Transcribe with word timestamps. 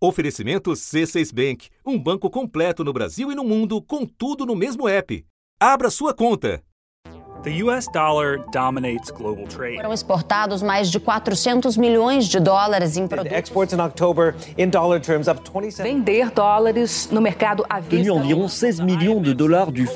Oferecimento 0.00 0.70
C6 0.70 1.34
Bank, 1.34 1.68
um 1.84 1.98
banco 1.98 2.30
completo 2.30 2.84
no 2.84 2.92
Brasil 2.92 3.32
e 3.32 3.34
no 3.34 3.42
mundo, 3.42 3.82
com 3.82 4.06
tudo 4.06 4.46
no 4.46 4.54
mesmo 4.54 4.88
app. 4.88 5.24
Abra 5.60 5.90
sua 5.90 6.14
conta. 6.14 6.62
The 7.42 7.62
US 7.64 7.88
dollar 7.92 8.38
dominates 8.52 9.10
global 9.10 9.44
trade. 9.48 9.76
Foram 9.76 9.92
exportados 9.92 10.62
mais 10.62 10.88
de 10.88 11.00
400 11.00 11.76
milhões 11.76 12.28
de 12.28 12.38
dólares 12.38 12.96
em 12.96 13.08
produtos. 13.08 13.36
Exports 13.36 13.72
in 13.72 13.80
October 13.80 14.36
in 14.56 14.70
dollar 14.70 15.00
terms 15.00 15.26
up 15.26 15.40
27. 15.42 15.82
Vender 15.82 16.30
dólares 16.30 17.08
no 17.10 17.20
mercado 17.20 17.64
à 17.68 17.80
vista. 17.80 17.96
Tenu 17.96 18.18
environ 18.18 18.46
16 18.46 18.78
millions 18.80 19.22
de 19.22 19.34
du 19.34 19.46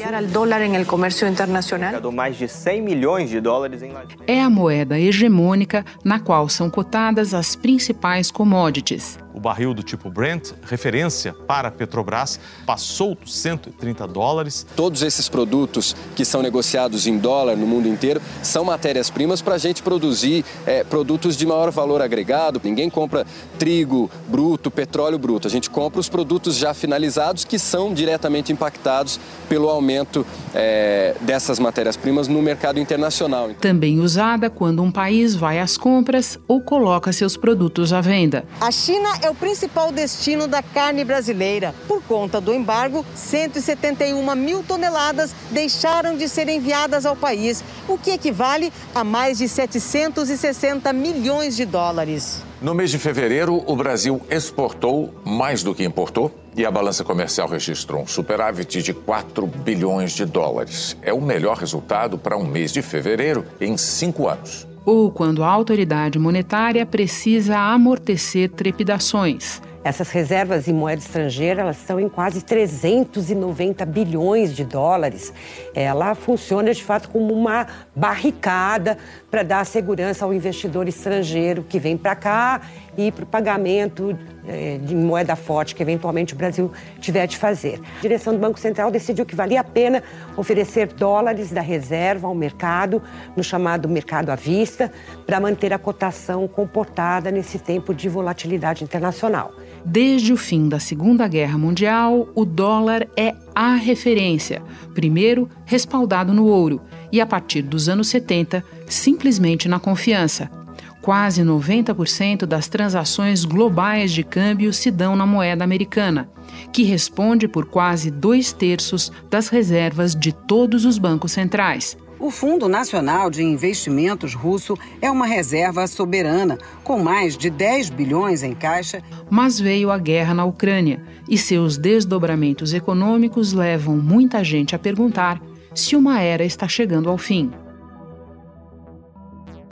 Era 0.01 0.21
o 0.21 0.27
dólar 0.27 0.63
em 0.63 0.75
el 0.75 0.85
comercio 0.85 1.29
internacional. 1.29 2.11
mais 2.13 2.37
de 2.37 2.49
100 2.49 2.83
milhões 2.83 3.31
de 3.31 3.41
dólares 3.41 3.83
em 3.83 3.93
É 4.27 4.41
a 4.41 4.51
moeda 4.51 4.99
hegemônica 4.99 5.85
na 6.05 6.19
qual 6.19 6.49
são 6.49 6.69
cotadas 6.69 7.35
as 7.35 7.55
principais 7.55 8.33
commodities. 8.33 9.19
O 9.35 9.41
barril 9.41 9.73
do 9.73 9.83
tipo 9.83 10.11
Brent, 10.11 10.53
referência 10.63 11.33
para 11.33 11.69
a 11.69 11.71
Petrobras, 11.71 12.39
passou 12.67 13.15
dos 13.15 13.35
130 13.35 14.07
dólares. 14.07 14.67
Todos 14.77 15.03
esses 15.03 15.29
produtos 15.29 15.97
que 16.15 16.25
são 16.25 16.43
negociados 16.43 17.07
em 17.07 17.19
dólar 17.19 17.57
no 17.57 17.67
mundo 17.67 17.89
inteiro 17.89 18.21
são 18.43 18.65
matérias-primas 18.65 19.41
para 19.41 19.55
a 19.55 19.59
gente 19.59 19.83
produzir 19.83 20.45
é, 20.67 20.85
produtos 20.85 21.37
de 21.37 21.47
maior 21.47 21.71
valor 21.71 22.03
agregado. 22.03 22.61
Ninguém 22.63 22.91
compra 22.91 23.27
trigo 23.59 24.11
bruto, 24.29 24.71
petróleo 24.71 25.19
bruto. 25.19 25.47
A 25.47 25.51
gente 25.51 25.71
compra 25.71 26.01
os 26.01 26.09
produtos 26.09 26.57
já 26.57 26.75
finalizados 26.75 27.45
que 27.45 27.59
são 27.59 27.95
diretamente 27.95 28.53
impactados 28.53 29.19
pelo 29.49 29.69
aumento 29.69 30.27
é, 30.55 31.15
dessas 31.21 31.59
matérias-primas 31.59 32.29
no 32.29 32.43
mercado 32.43 32.79
internacional. 32.79 33.51
Também 33.61 34.01
usada 34.01 34.51
quando 34.51 34.83
um 34.83 34.91
país 34.91 35.35
vai 35.35 35.59
às 35.59 35.77
compras 35.77 36.39
ou 36.47 36.61
coloca 36.61 37.13
seus 37.13 37.37
produtos 37.37 37.93
à 37.93 38.01
venda. 38.01 38.45
A 38.61 38.71
China 38.71 39.09
é 39.23 39.31
o 39.31 39.35
principal 39.35 39.93
destino 39.93 40.47
da 40.47 40.63
carne 40.63 41.05
brasileira. 41.05 41.75
Por 41.87 42.03
conta 42.03 42.41
do 42.41 42.53
embargo, 42.53 43.07
171 43.15 44.35
mil 44.35 44.63
toneladas 44.63 45.35
deixaram 45.51 46.17
de 46.17 46.29
ser 46.29 46.49
enviadas 46.49 47.07
ao 47.07 47.17
país, 47.17 47.65
o 47.89 47.97
que 47.97 48.11
equivale 48.11 48.73
a 48.95 49.05
mais 49.05 49.39
de 49.39 49.49
760 49.49 50.93
milhões 50.93 51.57
de 51.57 51.65
dólares. 51.65 52.43
No 52.61 52.75
mês 52.75 52.91
de 52.91 52.99
fevereiro, 52.99 53.63
o 53.67 53.77
Brasil 53.77 54.21
exportou 54.29 55.13
mais 55.25 55.63
do 55.63 55.75
que 55.75 55.85
importou 55.85 56.31
e 56.57 56.67
a 56.67 56.71
balança 56.71 57.03
comercial 57.03 57.49
registrou 57.49 58.03
um 58.03 58.07
superávit 58.07 58.83
de 58.83 58.93
4 58.93 59.47
bilhões 59.47 60.13
de 60.13 60.25
dólares. 60.25 60.97
É 61.03 61.13
o 61.13 61.21
melhor 61.21 61.57
resultado 61.57 62.19
para 62.19 62.37
um 62.37 62.45
mês 62.45 62.73
de 62.73 62.83
fevereiro 62.83 63.47
em 63.61 63.77
cinco 63.77 64.29
anos 64.29 64.72
ou 64.85 65.11
quando 65.11 65.43
a 65.45 65.49
autoridade 65.49 66.19
monetária 66.19 66.85
precisa 66.85 67.59
amortecer 67.59 68.51
trepidações. 68.51 69.61
Essas 69.85 70.11
reservas 70.11 70.69
em 70.69 70.73
moeda 70.73 71.03
estrangeira 71.03 71.63
elas 71.63 71.79
estão 71.79 71.99
em 71.99 72.09
quase 72.09 72.45
390 72.45 73.85
bilhões 73.85 74.55
de 74.55 74.65
dólares. 74.65 75.33
Ela 75.75 76.15
funciona 76.15 76.73
de 76.73 76.85
fato 76.85 77.09
como 77.09 77.35
uma 77.35 77.67
barricada 77.95 78.97
para 79.29 79.43
dar 79.43 79.67
segurança 79.67 80.25
ao 80.25 80.33
investidor 80.33 80.87
estrangeiro 80.87 81.65
que 81.69 81.81
vem 81.81 81.97
para 81.97 82.15
cá 82.15 82.61
e 82.97 83.11
para 83.11 83.25
o 83.25 83.27
pagamento 83.27 84.17
eh, 84.47 84.79
de 84.83 84.95
moeda 84.95 85.37
forte 85.37 85.75
que 85.75 85.83
eventualmente 85.83 86.35
o 86.35 86.37
Brasil 86.37 86.71
tiver 87.01 87.27
de 87.27 87.37
fazer. 87.37 87.81
A 87.99 88.01
direção 88.01 88.33
do 88.33 88.39
Banco 88.39 88.59
Central 88.59 88.91
decidiu 88.91 89.25
que 89.25 89.35
valia 89.35 89.61
a 89.61 89.65
pena 89.65 90.03
oferecer 90.37 90.89
dólares 90.89 91.51
da 91.51 91.61
reserva 91.61 92.27
ao 92.27 92.35
mercado, 92.35 93.03
no 93.37 93.43
chamado 93.43 93.89
mercado 93.89 94.31
à 94.31 94.35
vista, 94.35 94.91
para 95.27 95.41
manter 95.41 95.73
a 95.73 95.79
cotação 95.79 96.47
comportada 96.47 97.31
nesse 97.31 97.59
tempo 97.59 97.95
de 97.95 98.09
volatilidade 98.09 98.85
internacional. 98.85 99.53
Desde 99.85 100.33
o 100.33 100.37
fim 100.37 100.69
da 100.69 100.79
Segunda 100.79 101.27
Guerra 101.27 101.59
Mundial, 101.59 102.29
o 102.35 102.45
dólar 102.45 103.09
é 103.17 103.35
a 103.55 103.75
referência, 103.75 104.63
primeiro 104.95 105.49
respaldado 105.65 106.33
no 106.33 106.47
ouro 106.47 106.81
e, 107.11 107.21
a 107.21 107.27
partir 107.27 107.63
dos 107.63 107.89
anos 107.89 108.09
70, 108.09 108.65
simplesmente 108.87 109.69
na 109.69 109.81
confiança. 109.81 110.62
Quase 111.03 111.43
90% 111.43 112.47
das 112.47 112.69
transações 112.69 113.45
globais 113.45 114.13
de 114.13 114.23
câmbio 114.23 114.73
se 114.73 114.89
dão 114.89 115.17
na 115.17 115.27
moeda 115.27 115.65
americana, 115.65 116.31
que 116.73 116.85
responde 116.85 117.49
por 117.49 117.67
quase 117.67 118.09
dois 118.09 118.53
terços 118.53 119.11
das 119.29 119.49
reservas 119.49 120.15
de 120.15 120.33
todos 120.33 120.85
os 120.85 120.99
bancos 120.99 121.33
centrais. 121.33 121.97
O 122.21 122.31
Fundo 122.31 122.69
Nacional 122.69 123.29
de 123.31 123.43
Investimentos 123.43 124.33
russo 124.33 124.79
é 125.01 125.11
uma 125.11 125.27
reserva 125.27 125.89
soberana, 125.89 126.57
com 126.85 127.03
mais 127.03 127.37
de 127.37 127.51
10 127.51 127.91
bilhões 127.91 128.45
em 128.45 128.55
caixa. 128.55 129.03
Mas 129.29 129.59
veio 129.59 129.91
a 129.91 129.99
guerra 129.99 130.33
na 130.33 130.45
Ucrânia 130.45 131.03
e 131.29 131.37
seus 131.37 131.77
desdobramentos 131.77 132.73
econômicos 132.73 133.53
levam 133.53 133.97
muita 133.97 134.45
gente 134.45 134.73
a 134.77 134.79
perguntar 134.79 135.43
se 135.75 135.97
uma 135.97 136.21
era 136.21 136.45
está 136.45 136.69
chegando 136.69 137.11
ao 137.11 137.19
fim. 137.19 137.51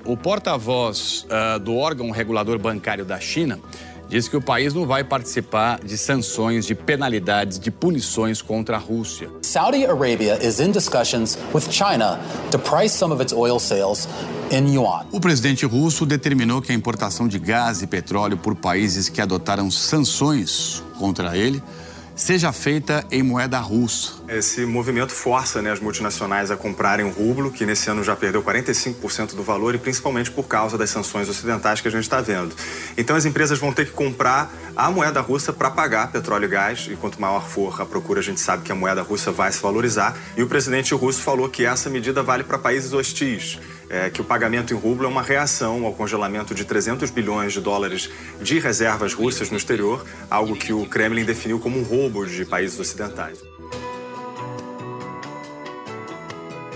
O 0.04 0.16
porta-voz 0.16 1.26
uh, 1.26 1.58
do 1.58 1.76
órgão 1.76 2.10
regulador 2.10 2.58
bancário 2.58 3.04
da 3.04 3.20
China 3.20 3.58
diz 4.08 4.26
que 4.26 4.36
o 4.36 4.40
país 4.40 4.74
não 4.74 4.86
vai 4.86 5.04
participar 5.04 5.78
de 5.84 5.96
sanções, 5.96 6.66
de 6.66 6.74
penalidades, 6.74 7.60
de 7.60 7.70
punições 7.70 8.42
contra 8.42 8.76
a 8.76 8.78
Rússia. 8.78 9.30
Saudi 9.42 9.86
Arabia 9.86 10.36
is 10.44 10.58
in 10.58 10.72
discussions 10.72 11.38
with 11.54 11.70
China 11.70 12.18
to 12.50 12.58
price 12.58 12.92
some 12.92 13.14
of 13.14 13.22
its 13.22 13.32
oil 13.32 13.60
sales 13.60 14.08
in 14.50 14.74
yuan. 14.74 15.06
O 15.12 15.20
presidente 15.20 15.64
russo 15.64 16.04
determinou 16.04 16.60
que 16.60 16.72
a 16.72 16.74
importação 16.74 17.28
de 17.28 17.38
gás 17.38 17.82
e 17.82 17.86
petróleo 17.86 18.36
por 18.36 18.56
países 18.56 19.08
que 19.08 19.20
adotaram 19.20 19.70
sanções 19.70 20.82
contra 20.98 21.36
ele 21.36 21.62
seja 22.20 22.52
feita 22.52 23.02
em 23.10 23.22
moeda 23.22 23.58
russa. 23.58 24.12
Esse 24.28 24.66
movimento 24.66 25.10
força 25.10 25.62
né, 25.62 25.72
as 25.72 25.80
multinacionais 25.80 26.50
a 26.50 26.56
comprarem 26.56 27.06
o 27.06 27.08
rublo, 27.08 27.50
que 27.50 27.64
nesse 27.64 27.88
ano 27.88 28.04
já 28.04 28.14
perdeu 28.14 28.42
45% 28.42 29.34
do 29.34 29.42
valor, 29.42 29.74
e 29.74 29.78
principalmente 29.78 30.30
por 30.30 30.46
causa 30.46 30.76
das 30.76 30.90
sanções 30.90 31.30
ocidentais 31.30 31.80
que 31.80 31.88
a 31.88 31.90
gente 31.90 32.02
está 32.02 32.20
vendo. 32.20 32.54
Então 32.96 33.16
as 33.16 33.24
empresas 33.24 33.58
vão 33.58 33.72
ter 33.72 33.86
que 33.86 33.92
comprar 33.92 34.52
a 34.76 34.90
moeda 34.90 35.22
russa 35.22 35.50
para 35.50 35.70
pagar 35.70 36.12
petróleo 36.12 36.44
e 36.44 36.48
gás, 36.48 36.88
e 36.90 36.94
quanto 36.94 37.18
maior 37.18 37.48
for 37.48 37.80
a 37.80 37.86
procura, 37.86 38.20
a 38.20 38.22
gente 38.22 38.38
sabe 38.38 38.64
que 38.64 38.70
a 38.70 38.74
moeda 38.74 39.00
russa 39.00 39.32
vai 39.32 39.50
se 39.50 39.60
valorizar. 39.62 40.14
E 40.36 40.42
o 40.42 40.46
presidente 40.46 40.92
russo 40.94 41.22
falou 41.22 41.48
que 41.48 41.64
essa 41.64 41.88
medida 41.88 42.22
vale 42.22 42.44
para 42.44 42.58
países 42.58 42.92
hostis 42.92 43.58
é, 43.90 44.08
que 44.08 44.20
o 44.20 44.24
pagamento 44.24 44.72
em 44.72 44.76
rublo 44.76 45.04
é 45.04 45.08
uma 45.08 45.22
reação 45.22 45.84
ao 45.84 45.92
congelamento 45.92 46.54
de 46.54 46.64
300 46.64 47.10
bilhões 47.10 47.52
de 47.52 47.60
dólares 47.60 48.08
de 48.40 48.58
reservas 48.60 49.12
russas 49.12 49.50
no 49.50 49.56
exterior, 49.56 50.06
algo 50.30 50.54
que 50.54 50.72
o 50.72 50.86
Kremlin 50.86 51.24
definiu 51.24 51.58
como 51.58 51.78
um 51.78 51.82
roubo 51.82 52.24
de 52.24 52.44
países 52.44 52.78
ocidentais. 52.78 53.42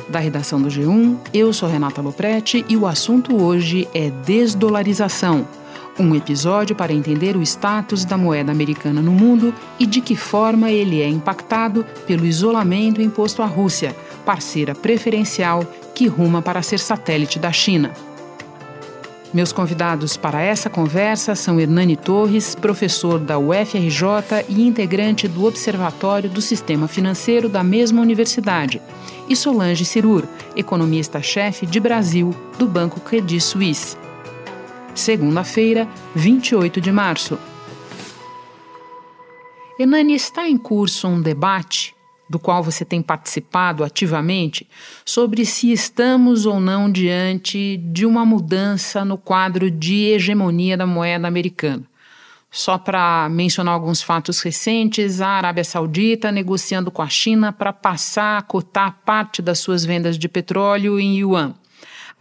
Da 0.08 0.18
redação 0.18 0.60
do 0.60 0.68
G1, 0.68 1.18
eu 1.32 1.52
sou 1.52 1.68
Renata 1.68 2.02
Loprete 2.02 2.64
e 2.68 2.76
o 2.76 2.86
assunto 2.86 3.42
hoje 3.42 3.88
é 3.94 4.10
desdolarização. 4.10 5.46
Um 5.98 6.14
episódio 6.14 6.74
para 6.74 6.92
entender 6.92 7.36
o 7.36 7.42
status 7.42 8.04
da 8.04 8.18
moeda 8.18 8.50
americana 8.50 9.00
no 9.00 9.12
mundo 9.12 9.54
e 9.78 9.86
de 9.86 10.00
que 10.00 10.16
forma 10.16 10.70
ele 10.70 11.00
é 11.00 11.08
impactado 11.08 11.86
pelo 12.06 12.26
isolamento 12.26 13.00
imposto 13.00 13.42
à 13.42 13.46
Rússia, 13.46 13.94
parceira 14.24 14.74
preferencial 14.74 15.64
que 15.94 16.06
ruma 16.06 16.42
para 16.42 16.62
ser 16.62 16.78
satélite 16.78 17.38
da 17.38 17.52
China. 17.52 17.92
Meus 19.34 19.50
convidados 19.50 20.16
para 20.16 20.40
essa 20.40 20.70
conversa 20.70 21.34
são 21.34 21.58
Hernani 21.58 21.96
Torres, 21.96 22.54
professor 22.54 23.18
da 23.18 23.36
UFRJ 23.36 24.46
e 24.48 24.64
integrante 24.64 25.26
do 25.26 25.44
Observatório 25.44 26.30
do 26.30 26.40
Sistema 26.40 26.86
Financeiro 26.86 27.48
da 27.48 27.64
mesma 27.64 28.00
universidade, 28.00 28.80
e 29.28 29.34
Solange 29.34 29.84
Cirur, 29.84 30.22
economista-chefe 30.54 31.66
de 31.66 31.80
Brasil 31.80 32.32
do 32.56 32.68
Banco 32.68 33.00
Credit 33.00 33.40
Suisse. 33.40 33.96
Segunda-feira, 34.94 35.88
28 36.14 36.80
de 36.80 36.92
março. 36.92 37.36
Hernani, 39.76 40.14
está 40.14 40.48
em 40.48 40.56
curso 40.56 41.08
um 41.08 41.20
debate 41.20 41.92
do 42.34 42.38
qual 42.40 42.64
você 42.64 42.84
tem 42.84 43.00
participado 43.00 43.84
ativamente, 43.84 44.68
sobre 45.04 45.46
se 45.46 45.70
estamos 45.70 46.46
ou 46.46 46.58
não 46.58 46.90
diante 46.90 47.76
de 47.76 48.04
uma 48.04 48.26
mudança 48.26 49.04
no 49.04 49.16
quadro 49.16 49.70
de 49.70 50.06
hegemonia 50.06 50.76
da 50.76 50.84
moeda 50.84 51.28
americana. 51.28 51.84
Só 52.50 52.76
para 52.76 53.28
mencionar 53.30 53.74
alguns 53.74 54.02
fatos 54.02 54.40
recentes, 54.40 55.20
a 55.20 55.28
Arábia 55.28 55.62
Saudita 55.62 56.32
negociando 56.32 56.90
com 56.90 57.02
a 57.02 57.08
China 57.08 57.52
para 57.52 57.72
passar 57.72 58.38
a 58.38 58.42
cotar 58.42 58.98
parte 59.04 59.40
das 59.40 59.60
suas 59.60 59.84
vendas 59.84 60.18
de 60.18 60.28
petróleo 60.28 60.98
em 60.98 61.18
yuan 61.18 61.54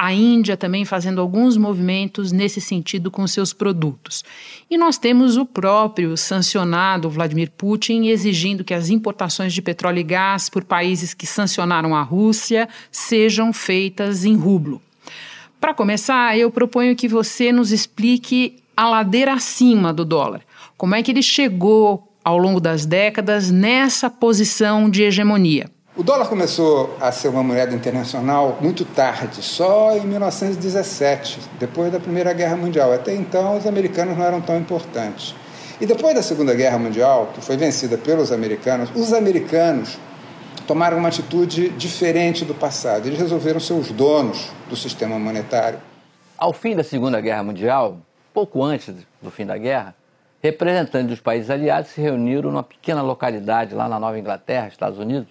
a 0.04 0.12
Índia 0.12 0.58
também 0.58 0.84
fazendo 0.84 1.22
alguns 1.22 1.56
movimentos 1.56 2.34
nesse 2.34 2.60
sentido 2.60 3.10
com 3.10 3.26
seus 3.26 3.54
produtos. 3.54 4.22
E 4.70 4.78
nós 4.78 4.98
temos 4.98 5.38
o 5.38 5.46
próprio 5.46 6.18
sancionado 6.18 7.10
Vladimir 7.10 7.50
Putin 7.52 8.08
exigindo 8.08 8.66
que 8.66 8.74
as 8.74 8.90
importações 8.90 9.54
de 9.54 9.62
petróleo 9.62 10.00
e 10.00 10.04
gás 10.04 10.50
por 10.50 10.66
países 10.66 11.14
que 11.14 11.26
sancionaram 11.26 11.96
a 11.96 12.02
Rússia 12.02 12.68
sejam 12.92 13.54
feitas 13.54 14.26
em 14.26 14.36
rublo. 14.36 14.82
Para 15.58 15.74
começar, 15.74 16.38
eu 16.38 16.52
proponho 16.52 16.98
que 16.98 17.08
você 17.08 17.54
nos 17.54 17.72
explique 17.72 18.58
a 18.76 18.90
ladeira 18.90 19.32
acima 19.32 19.94
do 19.94 20.04
dólar. 20.04 20.42
Como 20.76 20.96
é 20.96 21.02
que 21.02 21.12
ele 21.12 21.24
chegou 21.24 22.12
ao 22.26 22.38
longo 22.38 22.60
das 22.60 22.86
décadas 22.86 23.50
nessa 23.50 24.10
posição 24.10 24.90
de 24.90 25.04
hegemonia? 25.04 25.73
O 25.96 26.02
dólar 26.02 26.28
começou 26.28 26.98
a 27.00 27.12
ser 27.12 27.28
uma 27.28 27.44
moeda 27.44 27.72
internacional 27.76 28.58
muito 28.60 28.84
tarde, 28.84 29.44
só 29.44 29.96
em 29.96 30.02
1917, 30.02 31.40
depois 31.60 31.92
da 31.92 32.00
Primeira 32.00 32.34
Guerra 32.34 32.56
Mundial. 32.56 32.92
Até 32.92 33.14
então, 33.14 33.56
os 33.56 33.68
americanos 33.68 34.18
não 34.18 34.26
eram 34.26 34.42
tão 34.42 34.58
importantes. 34.58 35.36
E 35.80 35.86
depois 35.86 36.16
da 36.16 36.24
Segunda 36.24 36.56
Guerra 36.56 36.80
Mundial, 36.80 37.30
que 37.36 37.42
foi 37.42 37.58
vencida 37.58 37.96
pelos 37.96 38.32
americanos, 38.32 38.90
os 38.96 39.14
americanos 39.14 40.00
tomaram 40.66 40.98
uma 40.98 41.10
atitude 41.10 41.70
diferente 41.70 42.44
do 42.44 42.56
passado. 42.56 43.06
Eles 43.06 43.20
resolveram 43.20 43.60
ser 43.60 43.74
os 43.74 43.92
donos 43.92 44.50
do 44.68 44.76
sistema 44.76 45.20
monetário. 45.20 45.78
Ao 46.36 46.54
fim 46.54 46.76
da 46.76 46.84
Segunda 46.84 47.22
Guerra 47.22 47.44
Mundial, 47.44 48.00
pouco 48.34 48.64
antes 48.64 48.96
do 49.22 49.30
fim 49.30 49.46
da 49.46 49.60
guerra, 49.60 49.94
representantes 50.42 51.10
dos 51.10 51.22
países 51.22 51.52
aliados 51.52 51.92
se 51.92 52.02
reuniram 52.02 52.50
numa 52.50 52.64
pequena 52.64 53.04
localidade 53.04 53.76
lá 53.76 53.88
na 53.88 54.00
Nova 54.00 54.18
Inglaterra, 54.18 54.68
Estados 54.68 54.98
Unidos, 54.98 55.28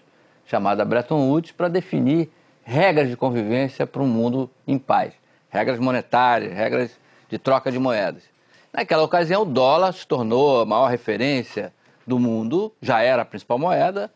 chamada 0.53 0.85
Bretton 0.85 1.31
Woods 1.31 1.51
para 1.51 1.69
definir 1.69 2.31
regras 2.63 3.09
de 3.09 3.17
convivência 3.17 3.87
para 3.87 4.03
um 4.03 4.07
mundo 4.07 4.51
em 4.69 4.79
paz, 4.79 5.15
regras 5.49 5.79
monetárias, 5.79 6.53
regras 6.53 6.91
de 7.31 7.39
troca 7.39 7.73
de 7.73 7.79
moedas. 7.79 8.23
Naquela 8.71 9.03
ocasião, 9.03 9.43
o 9.43 9.47
dólar 9.47 9.95
se 9.95 10.07
tornou 10.07 10.61
a 10.61 10.67
maior 10.67 10.89
referência 10.89 11.73
do 12.07 12.19
mundo, 12.19 12.71
já 12.83 13.01
era 13.01 13.23
a 13.23 13.25
principal 13.25 13.59
moeda, 13.59 14.11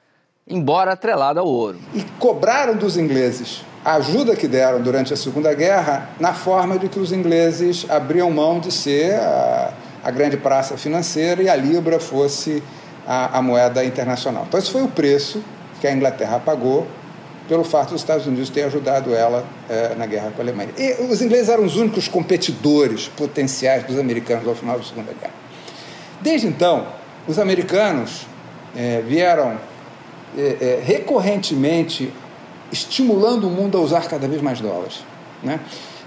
embora 0.47 0.93
atrelada 0.93 1.41
ao 1.41 1.47
ouro. 1.47 1.79
E 1.95 2.03
cobraram 2.19 2.77
dos 2.77 2.99
ingleses 2.99 3.65
a 3.83 3.95
ajuda 3.95 4.37
que 4.37 4.47
deram 4.47 4.83
durante 4.83 5.15
a 5.15 5.17
Segunda 5.17 5.55
Guerra 5.55 6.11
na 6.21 6.35
forma 6.35 6.79
de 6.79 6.91
que 6.91 6.99
os 6.99 7.13
ingleses 7.13 7.89
abriam 7.89 8.31
mão 8.31 8.61
de 8.61 8.71
ser 8.71 9.15
a, 9.15 9.73
a 10.05 10.11
grande 10.11 10.37
praça 10.37 10.77
financeira 10.77 11.43
e 11.43 11.49
a 11.49 11.57
libra 11.57 11.99
fosse 11.99 12.63
a, 13.07 13.39
a 13.39 13.43
moeda 13.43 13.83
internacional. 13.83 14.45
Então, 14.47 14.59
esse 14.59 14.71
foi 14.71 14.83
o 14.83 14.89
preço 14.89 15.43
que 15.81 15.87
a 15.87 15.93
Inglaterra 15.93 16.39
pagou 16.39 16.87
pelo 17.49 17.65
fato 17.65 17.91
dos 17.91 18.01
Estados 18.01 18.27
Unidos 18.27 18.51
ter 18.51 18.63
ajudado 18.65 19.15
ela 19.15 19.45
é, 19.69 19.95
na 19.95 20.07
guerra 20.07 20.33
com 20.35 20.43
a 20.43 20.45
Alemanha. 20.45 20.71
E 20.77 21.03
os 21.03 21.23
ingleses 21.23 21.49
eram 21.49 21.65
os 21.65 21.77
únicos 21.77 22.09
competidores 22.09 23.09
potenciais 23.09 23.85
dos 23.85 23.99
americanos 23.99 24.47
ao 24.47 24.55
final 24.55 24.79
da 24.79 24.85
Segunda 24.85 25.13
Guerra. 25.13 25.35
Desde 26.21 26.47
então, 26.47 26.87
os 27.29 27.39
americanos 27.39 28.27
é, 28.77 29.03
vieram 29.07 29.59
é, 30.37 30.83
recorrentemente 30.85 32.13
estimulando 32.73 33.47
o 33.47 33.51
mundo 33.51 33.79
a 33.79 33.81
usar 33.81 34.09
cada 34.09 34.27
vez 34.27 34.43
mais 34.43 34.61
dólares. 34.61 35.05
Né? 35.43 35.61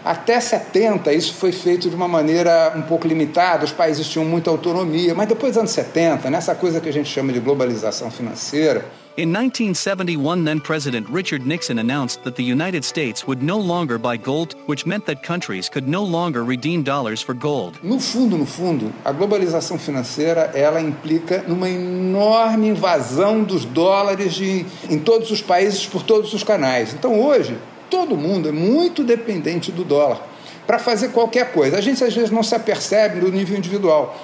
Até 0.04 0.40
70, 0.40 1.12
isso 1.14 1.34
foi 1.34 1.52
feito 1.52 1.90
de 1.90 1.96
uma 1.96 2.08
maneira 2.08 2.74
um 2.76 2.82
pouco 2.82 3.08
limitada, 3.08 3.66
os 3.66 3.72
países 3.72 4.08
tinham 4.08 4.26
muita 4.26 4.50
autonomia, 4.50 5.14
mas 5.14 5.28
depois 5.28 5.54
dos 5.54 5.60
anos 5.60 5.72
70, 5.72 6.30
nessa 6.30 6.56
coisa 6.56 6.80
que 6.80 6.88
a 6.88 6.94
gente 6.94 7.10
chama 7.10 7.34
de 7.34 7.40
globalização 7.40 8.10
financeira, 8.10 8.86
In 9.18 9.34
1971, 9.34 10.46
then 10.46 10.62
President 10.62 11.10
Richard 11.10 11.46
Nixon 11.46 11.80
announced 11.80 12.24
that 12.24 12.36
the 12.36 12.44
United 12.44 12.86
States 12.86 13.26
would 13.28 13.42
no 13.42 13.58
longer 13.58 13.98
buy 13.98 14.16
gold, 14.16 14.54
which 14.68 14.86
meant 14.86 15.06
that 15.08 15.24
countries 15.24 15.68
could 15.68 15.88
no 15.88 16.04
longer 16.04 16.46
redeem 16.46 16.84
dollars 16.84 17.22
for 17.22 17.34
gold. 17.34 17.80
No 17.84 18.00
fundo, 18.00 18.38
no 18.38 18.46
fundo, 18.46 18.94
a 19.04 19.12
globalização 19.12 19.78
financeira 19.78 20.52
ela 20.54 20.80
implica 20.80 21.44
numa 21.48 21.70
enorme 21.70 22.68
invasão 22.70 23.44
dos 23.44 23.66
dólares 23.66 24.36
de, 24.36 24.66
em 24.90 25.00
todos 25.00 25.32
os 25.32 25.42
países 25.42 25.86
por 25.86 26.04
todos 26.04 26.34
os 26.34 26.44
canais. 26.44 26.94
Então, 26.94 27.20
hoje, 27.20 27.58
todo 27.90 28.16
mundo 28.16 28.48
é 28.48 28.52
muito 28.54 29.04
dependente 29.04 29.72
do 29.72 29.84
dólar 29.84 30.22
para 30.68 30.78
fazer 30.78 31.10
qualquer 31.10 31.52
coisa. 31.52 31.78
A 31.78 31.82
gente 31.82 32.04
às 32.04 32.14
vezes 32.14 32.30
não 32.32 32.44
se 32.44 32.54
apercebe 32.54 33.20
no 33.20 33.30
nível 33.30 33.58
individual, 33.58 34.16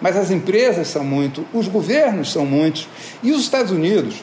mas 0.00 0.16
as 0.16 0.30
empresas 0.30 0.86
são 0.88 1.02
muito, 1.02 1.46
os 1.52 1.66
governos 1.66 2.30
são 2.30 2.44
muitos 2.44 2.86
e 3.22 3.32
os 3.32 3.40
Estados 3.40 3.72
Unidos 3.72 4.22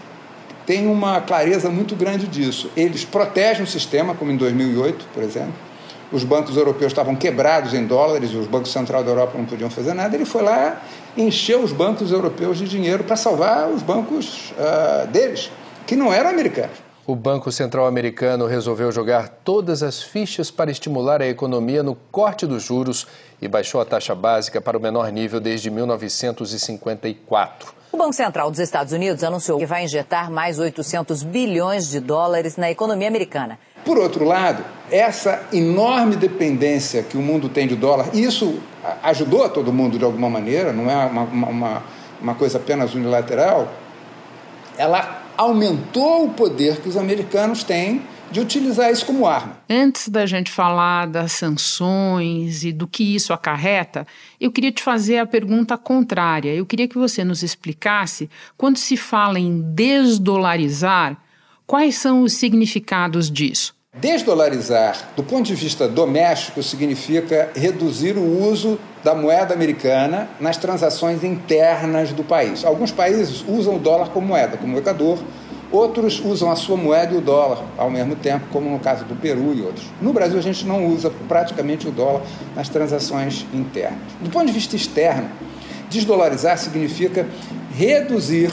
tem 0.65 0.87
uma 0.87 1.21
clareza 1.21 1.69
muito 1.69 1.95
grande 1.95 2.27
disso. 2.27 2.71
Eles 2.75 3.05
protegem 3.05 3.63
o 3.63 3.67
sistema, 3.67 4.15
como 4.15 4.31
em 4.31 4.37
2008, 4.37 5.05
por 5.13 5.23
exemplo. 5.23 5.53
Os 6.11 6.25
bancos 6.25 6.57
europeus 6.57 6.91
estavam 6.91 7.15
quebrados 7.15 7.73
em 7.73 7.85
dólares, 7.85 8.33
os 8.33 8.45
bancos 8.45 8.71
centrais 8.71 9.05
da 9.05 9.11
Europa 9.11 9.37
não 9.37 9.45
podiam 9.45 9.69
fazer 9.69 9.93
nada. 9.93 10.13
Ele 10.13 10.25
foi 10.25 10.41
lá 10.41 10.81
e 11.15 11.23
encheu 11.23 11.63
os 11.63 11.71
bancos 11.71 12.11
europeus 12.11 12.57
de 12.57 12.67
dinheiro 12.67 13.05
para 13.05 13.15
salvar 13.15 13.69
os 13.69 13.81
bancos 13.81 14.51
uh, 14.51 15.07
deles, 15.07 15.49
que 15.87 15.95
não 15.95 16.11
eram 16.11 16.29
americanos. 16.29 16.75
O 17.07 17.15
Banco 17.15 17.51
Central 17.51 17.87
Americano 17.87 18.45
resolveu 18.45 18.91
jogar 18.91 19.29
todas 19.43 19.81
as 19.81 20.03
fichas 20.03 20.51
para 20.51 20.69
estimular 20.69 21.21
a 21.21 21.27
economia 21.27 21.81
no 21.81 21.95
corte 22.11 22.45
dos 22.45 22.63
juros 22.63 23.07
e 23.41 23.47
baixou 23.47 23.81
a 23.81 23.85
taxa 23.85 24.13
básica 24.13 24.61
para 24.61 24.77
o 24.77 24.81
menor 24.81 25.11
nível 25.11 25.39
desde 25.39 25.71
1954. 25.71 27.80
O 27.91 27.97
Banco 27.97 28.13
Central 28.13 28.49
dos 28.49 28.59
Estados 28.59 28.93
Unidos 28.93 29.21
anunciou 29.21 29.59
que 29.59 29.65
vai 29.65 29.83
injetar 29.83 30.31
mais 30.31 30.57
800 30.57 31.23
bilhões 31.23 31.89
de 31.89 31.99
dólares 31.99 32.55
na 32.55 32.71
economia 32.71 33.09
americana. 33.09 33.59
Por 33.83 33.97
outro 33.97 34.23
lado, 34.23 34.63
essa 34.89 35.43
enorme 35.51 36.15
dependência 36.15 37.03
que 37.03 37.17
o 37.17 37.21
mundo 37.21 37.49
tem 37.49 37.67
de 37.67 37.75
dólar, 37.75 38.15
isso 38.15 38.59
ajudou 39.03 39.43
a 39.43 39.49
todo 39.49 39.73
mundo 39.73 39.99
de 39.99 40.05
alguma 40.05 40.29
maneira, 40.29 40.71
não 40.71 40.89
é 40.89 41.05
uma, 41.05 41.23
uma, 41.23 41.83
uma 42.21 42.35
coisa 42.35 42.57
apenas 42.57 42.93
unilateral, 42.95 43.67
ela 44.77 45.23
aumentou 45.35 46.25
o 46.25 46.29
poder 46.29 46.77
que 46.77 46.87
os 46.87 46.95
americanos 46.95 47.61
têm 47.61 48.03
de 48.31 48.39
utilizar 48.39 48.91
isso 48.91 49.05
como 49.05 49.27
arma. 49.27 49.57
Antes 49.69 50.07
da 50.07 50.25
gente 50.25 50.49
falar 50.49 51.07
das 51.07 51.33
sanções 51.33 52.63
e 52.63 52.71
do 52.71 52.87
que 52.87 53.15
isso 53.15 53.33
acarreta, 53.33 54.07
eu 54.39 54.51
queria 54.51 54.71
te 54.71 54.81
fazer 54.81 55.17
a 55.17 55.25
pergunta 55.25 55.77
contrária. 55.77 56.53
Eu 56.53 56.65
queria 56.65 56.87
que 56.87 56.97
você 56.97 57.23
nos 57.23 57.43
explicasse, 57.43 58.29
quando 58.57 58.77
se 58.77 58.95
fala 58.95 59.39
em 59.39 59.61
desdolarizar, 59.61 61.17
quais 61.67 61.95
são 61.95 62.21
os 62.23 62.33
significados 62.33 63.29
disso? 63.29 63.75
Desdolarizar, 63.93 65.09
do 65.17 65.23
ponto 65.23 65.43
de 65.47 65.53
vista 65.53 65.85
doméstico, 65.85 66.63
significa 66.63 67.51
reduzir 67.53 68.15
o 68.17 68.41
uso 68.41 68.79
da 69.03 69.13
moeda 69.13 69.53
americana 69.53 70.29
nas 70.39 70.55
transações 70.55 71.25
internas 71.25 72.13
do 72.13 72.23
país. 72.23 72.63
Alguns 72.63 72.93
países 72.93 73.43
usam 73.45 73.75
o 73.75 73.79
dólar 73.79 74.09
como 74.09 74.27
moeda, 74.27 74.55
como 74.55 74.77
o 74.77 74.79
Equador, 74.79 75.19
Outros 75.71 76.21
usam 76.23 76.51
a 76.51 76.55
sua 76.55 76.75
moeda 76.75 77.13
e 77.13 77.17
o 77.17 77.21
dólar 77.21 77.63
ao 77.77 77.89
mesmo 77.89 78.15
tempo, 78.15 78.45
como 78.51 78.69
no 78.69 78.79
caso 78.79 79.05
do 79.05 79.15
Peru 79.15 79.53
e 79.53 79.61
outros. 79.61 79.85
No 80.01 80.11
Brasil, 80.11 80.37
a 80.37 80.41
gente 80.41 80.65
não 80.65 80.85
usa 80.87 81.11
praticamente 81.29 81.87
o 81.87 81.91
dólar 81.91 82.21
nas 82.55 82.67
transações 82.67 83.45
internas. 83.53 83.99
Do 84.19 84.29
ponto 84.29 84.47
de 84.47 84.51
vista 84.51 84.75
externo, 84.75 85.29
desdolarizar 85.89 86.57
significa 86.57 87.25
reduzir 87.73 88.51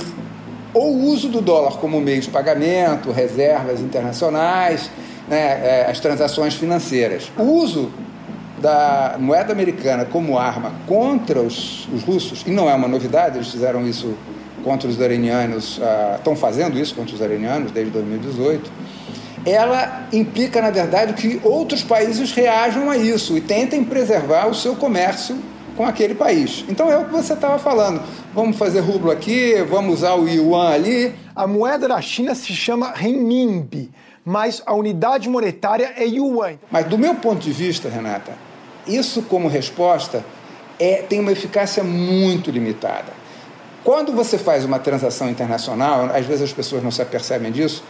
o 0.73 0.87
uso 1.07 1.29
do 1.29 1.41
dólar 1.41 1.79
como 1.79 2.01
meio 2.01 2.21
de 2.21 2.29
pagamento, 2.29 3.11
reservas 3.11 3.81
internacionais, 3.81 4.89
né, 5.29 5.37
é, 5.39 5.87
as 5.91 5.99
transações 5.99 6.55
financeiras. 6.55 7.33
O 7.37 7.43
uso 7.43 7.91
da 8.61 9.17
moeda 9.19 9.53
americana 9.53 10.05
como 10.05 10.39
arma 10.39 10.73
contra 10.87 11.41
os, 11.41 11.89
os 11.93 12.03
russos, 12.03 12.45
e 12.47 12.51
não 12.51 12.69
é 12.69 12.75
uma 12.75 12.89
novidade, 12.89 13.39
eles 13.39 13.51
fizeram 13.51 13.87
isso 13.87 14.15
contra 14.65 14.89
os 14.89 14.99
iranianos, 14.99 15.79
uh, 15.79 16.17
estão 16.17 16.37
fazendo 16.37 16.79
isso 16.79 16.95
contra 16.95 17.15
os 17.15 17.21
iranianos 17.21 17.71
desde 17.73 17.91
2018, 17.93 18.71
ela 19.45 20.07
implica, 20.13 20.61
na 20.61 20.71
verdade, 20.71 21.15
que 21.15 21.41
outros 21.43 21.83
países 21.83 22.33
reajam 22.33 22.91
a 22.91 22.97
isso 22.97 23.37
e 23.37 23.41
tentem 23.41 23.85
preservar 23.85 24.47
o 24.47 24.55
seu 24.55 24.75
comércio 24.77 25.39
com 25.77 25.87
aquele 25.87 26.15
país. 26.15 26.65
Então 26.69 26.91
é 26.91 26.99
o 26.99 27.05
que 27.05 27.13
você 27.13 27.35
estava 27.35 27.59
falando. 27.59 28.03
Vamos 28.35 28.57
fazer 28.57 28.81
rublo 28.81 29.11
aqui, 29.11 29.55
vamos 29.63 29.95
usar 29.95 30.15
o 30.15 30.29
yuan 30.29 30.71
ali. 30.71 31.15
A 31.37 31.47
moeda 31.47 31.87
da 31.87 32.01
China 32.01 32.35
se 32.35 32.53
chama 32.53 32.93
renminbi, 32.95 33.91
mas 34.25 34.61
a 34.67 34.75
unidade 34.75 35.29
monetária 35.29 35.93
é 35.97 36.05
yuan. 36.05 36.59
Mas 36.71 36.87
do 36.87 36.99
meu 36.99 37.15
ponto 37.15 37.41
de 37.41 37.53
vista, 37.53 37.89
Renata, 37.89 38.33
isso 38.89 39.23
como 39.23 39.47
resposta 39.49 40.25
é, 40.79 41.03
tem 41.09 41.21
uma 41.21 41.33
eficácia 41.33 41.85
muito 41.85 42.51
limitada. 42.51 43.18
Quando 43.89 44.13
você 44.13 44.37
faz 44.37 44.67
uma 44.67 44.79
transação 44.79 45.31
internacional, 45.31 46.11
às 46.15 46.27
vezes 46.27 46.43
as 46.43 46.53
pessoas 46.53 46.83
não 46.83 46.91
se 46.91 47.01
apercebem 47.01 47.51
disso, 47.51 47.83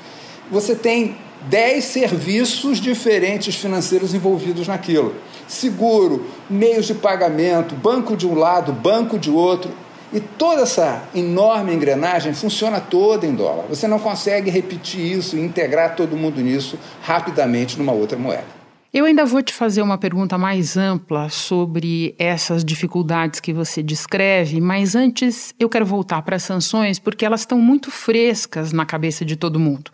você 0.48 0.76
tem 0.76 1.16
10 1.48 1.82
serviços 1.82 2.78
diferentes 2.78 3.56
financeiros 3.56 4.14
envolvidos 4.14 4.68
naquilo. 4.68 5.16
Seguro, 5.48 6.24
meios 6.48 6.86
de 6.86 6.94
pagamento, 6.94 7.74
banco 7.74 8.16
de 8.16 8.28
um 8.28 8.36
lado, 8.36 8.72
banco 8.72 9.18
de 9.18 9.28
outro. 9.28 9.72
E 10.12 10.20
toda 10.20 10.62
essa 10.62 11.02
enorme 11.12 11.74
engrenagem 11.74 12.32
funciona 12.32 12.78
toda 12.78 13.26
em 13.26 13.34
dólar. 13.34 13.64
Você 13.68 13.88
não 13.88 13.98
consegue 13.98 14.52
repetir 14.52 15.00
isso 15.00 15.36
e 15.36 15.40
integrar 15.40 15.96
todo 15.96 16.16
mundo 16.16 16.40
nisso 16.40 16.78
rapidamente 17.02 17.76
numa 17.76 17.90
outra 17.90 18.16
moeda. 18.16 18.57
Eu 18.90 19.04
ainda 19.04 19.26
vou 19.26 19.42
te 19.42 19.52
fazer 19.52 19.82
uma 19.82 19.98
pergunta 19.98 20.38
mais 20.38 20.74
ampla 20.74 21.28
sobre 21.28 22.14
essas 22.18 22.64
dificuldades 22.64 23.38
que 23.38 23.52
você 23.52 23.82
descreve, 23.82 24.62
mas 24.62 24.94
antes 24.94 25.54
eu 25.60 25.68
quero 25.68 25.84
voltar 25.84 26.22
para 26.22 26.36
as 26.36 26.42
sanções 26.42 26.98
porque 26.98 27.26
elas 27.26 27.40
estão 27.40 27.60
muito 27.60 27.90
frescas 27.90 28.72
na 28.72 28.86
cabeça 28.86 29.26
de 29.26 29.36
todo 29.36 29.60
mundo. 29.60 29.90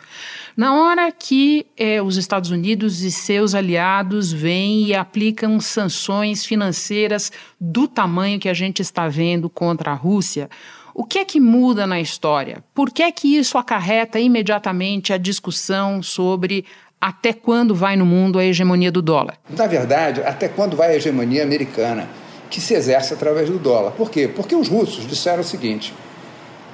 Na 0.57 0.75
hora 0.75 1.11
que 1.11 1.67
é, 1.77 2.01
os 2.01 2.17
Estados 2.17 2.53
Unidos 2.53 3.03
e 3.03 3.11
seus 3.11 3.53
aliados 3.53 4.33
vêm 4.33 4.85
e 4.87 4.95
aplicam 4.95 5.59
sanções 5.59 6.47
financeiras 6.47 7.33
do 7.61 7.89
tamanho 7.89 8.39
que 8.39 8.49
a 8.49 8.55
gente 8.55 8.81
está 8.81 9.09
vendo 9.09 9.51
contra 9.51 9.91
a 9.91 9.95
Rússia, 9.95 10.49
o 10.95 11.05
que 11.05 11.19
é 11.19 11.25
que 11.25 11.41
muda 11.41 11.89
na 11.89 12.01
história? 12.01 12.63
Por 12.73 12.93
que 12.93 13.03
é 13.03 13.11
que 13.11 13.37
isso 13.37 13.59
acarreta 13.59 14.21
imediatamente 14.21 15.13
a 15.13 15.19
discussão 15.19 16.01
sobre 16.01 16.65
até 17.05 17.35
quando 17.35 17.75
vai 17.75 17.97
no 17.97 18.07
mundo 18.07 18.39
a 18.39 18.45
hegemonia 18.47 18.91
do 18.91 19.03
dólar? 19.03 19.37
Na 19.51 19.67
verdade, 19.67 20.23
até 20.23 20.49
quando 20.49 20.75
vai 20.75 20.93
a 20.93 20.97
hegemonia 20.97 21.43
americana, 21.43 22.09
que 22.49 22.63
se 22.63 22.73
exerce 22.73 23.13
através 23.13 23.51
do 23.51 23.59
dólar. 23.59 23.91
Por 23.91 24.11
quê? 24.11 24.27
Porque 24.27 24.57
os 24.57 24.69
russos 24.69 25.07
disseram 25.07 25.43
o 25.43 25.45
seguinte: 25.45 25.93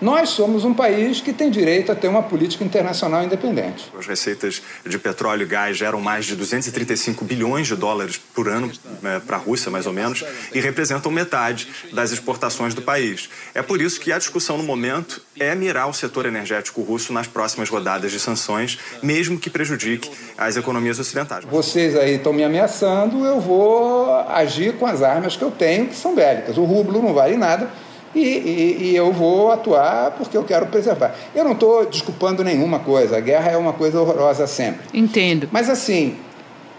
nós 0.00 0.30
somos 0.30 0.64
um 0.64 0.72
país 0.72 1.20
que 1.20 1.32
tem 1.32 1.50
direito 1.50 1.92
a 1.92 1.94
ter 1.94 2.08
uma 2.08 2.22
política 2.22 2.64
internacional 2.64 3.22
independente. 3.22 3.90
As 3.98 4.06
receitas 4.06 4.62
de 4.84 4.98
petróleo 4.98 5.42
e 5.42 5.46
gás 5.46 5.76
geram 5.76 6.00
mais 6.00 6.24
de 6.24 6.34
235 6.34 7.24
bilhões 7.24 7.66
de 7.66 7.76
dólares 7.76 8.18
por 8.34 8.48
ano 8.48 8.70
é, 9.04 9.20
para 9.20 9.36
a 9.36 9.40
Rússia, 9.40 9.70
mais 9.70 9.86
ou 9.86 9.92
menos, 9.92 10.24
e 10.54 10.60
representam 10.60 11.12
metade 11.12 11.68
das 11.92 12.12
exportações 12.12 12.74
do 12.74 12.82
país. 12.82 13.28
É 13.54 13.62
por 13.62 13.80
isso 13.80 14.00
que 14.00 14.10
a 14.12 14.18
discussão 14.18 14.56
no 14.56 14.64
momento 14.64 15.20
é 15.38 15.54
mirar 15.54 15.88
o 15.88 15.92
setor 15.92 16.26
energético 16.26 16.82
russo 16.82 17.12
nas 17.12 17.26
próximas 17.26 17.68
rodadas 17.68 18.10
de 18.10 18.18
sanções, 18.18 18.78
mesmo 19.02 19.38
que 19.38 19.50
prejudique 19.50 20.10
as 20.36 20.56
economias 20.56 20.98
ocidentais. 20.98 21.44
Vocês 21.44 21.94
aí 21.96 22.16
estão 22.16 22.32
me 22.32 22.44
ameaçando, 22.44 23.24
eu 23.24 23.40
vou 23.40 24.14
agir 24.28 24.74
com 24.74 24.86
as 24.86 25.02
armas 25.02 25.36
que 25.36 25.42
eu 25.42 25.50
tenho, 25.50 25.88
que 25.88 25.96
são 25.96 26.14
bélicas. 26.14 26.56
O 26.56 26.64
rublo 26.64 27.02
não 27.02 27.12
vale 27.12 27.36
nada 27.36 27.70
e, 28.14 28.20
e, 28.20 28.78
e, 28.82 28.96
eu 28.96 29.12
vou 29.12 29.52
atuar 29.52 30.12
porque 30.12 30.36
eu 30.36 30.42
quero 30.42 30.66
preservar. 30.66 31.14
Eu 31.34 31.44
não 31.44 31.52
estou 31.52 31.86
desculpando 31.86 32.42
nenhuma 32.42 32.80
coisa, 32.80 33.16
a 33.16 33.20
guerra 33.20 33.52
é 33.52 33.56
uma 33.56 33.72
coisa 33.72 34.00
horrorosa 34.00 34.46
sempre. 34.46 34.80
Entendo. 34.92 35.48
Mas 35.52 35.70
assim, 35.70 36.16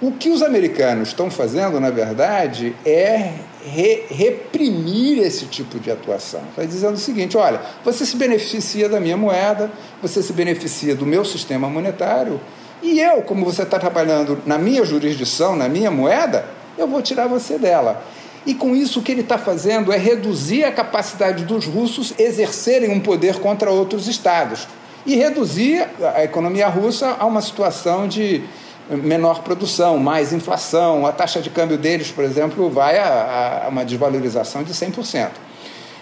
o 0.01 0.11
que 0.11 0.29
os 0.29 0.41
americanos 0.41 1.09
estão 1.09 1.29
fazendo, 1.29 1.79
na 1.79 1.89
verdade, 1.89 2.75
é 2.85 3.33
re, 3.63 4.03
reprimir 4.09 5.19
esse 5.19 5.45
tipo 5.45 5.79
de 5.79 5.91
atuação. 5.91 6.41
Está 6.49 6.65
dizendo 6.65 6.95
o 6.95 6.97
seguinte: 6.97 7.37
olha, 7.37 7.61
você 7.83 8.05
se 8.05 8.17
beneficia 8.17 8.89
da 8.89 8.99
minha 8.99 9.15
moeda, 9.15 9.71
você 10.01 10.23
se 10.23 10.33
beneficia 10.33 10.95
do 10.95 11.05
meu 11.05 11.23
sistema 11.23 11.69
monetário, 11.69 12.41
e 12.81 12.99
eu, 12.99 13.21
como 13.21 13.45
você 13.45 13.61
está 13.61 13.77
trabalhando 13.77 14.41
na 14.45 14.57
minha 14.57 14.83
jurisdição, 14.83 15.55
na 15.55 15.69
minha 15.69 15.91
moeda, 15.91 16.45
eu 16.77 16.87
vou 16.87 17.01
tirar 17.01 17.27
você 17.27 17.59
dela. 17.59 18.03
E 18.45 18.55
com 18.55 18.75
isso, 18.75 18.99
o 18.99 19.03
que 19.03 19.11
ele 19.11 19.21
está 19.21 19.37
fazendo 19.37 19.93
é 19.93 19.97
reduzir 19.97 20.63
a 20.63 20.71
capacidade 20.71 21.45
dos 21.45 21.65
russos 21.65 22.13
exercerem 22.17 22.89
um 22.89 22.99
poder 22.99 23.39
contra 23.39 23.69
outros 23.69 24.07
estados 24.07 24.67
e 25.05 25.15
reduzir 25.15 25.87
a 26.15 26.23
economia 26.23 26.67
russa 26.67 27.15
a 27.19 27.25
uma 27.25 27.41
situação 27.41 28.07
de 28.07 28.43
menor 28.89 29.41
produção, 29.41 29.97
mais 29.97 30.33
inflação. 30.33 31.05
A 31.05 31.11
taxa 31.11 31.39
de 31.39 31.49
câmbio 31.49 31.77
deles, 31.77 32.11
por 32.11 32.23
exemplo, 32.23 32.69
vai 32.69 32.97
a, 32.97 33.65
a 33.65 33.69
uma 33.69 33.85
desvalorização 33.85 34.63
de 34.63 34.73
100%. 34.73 35.29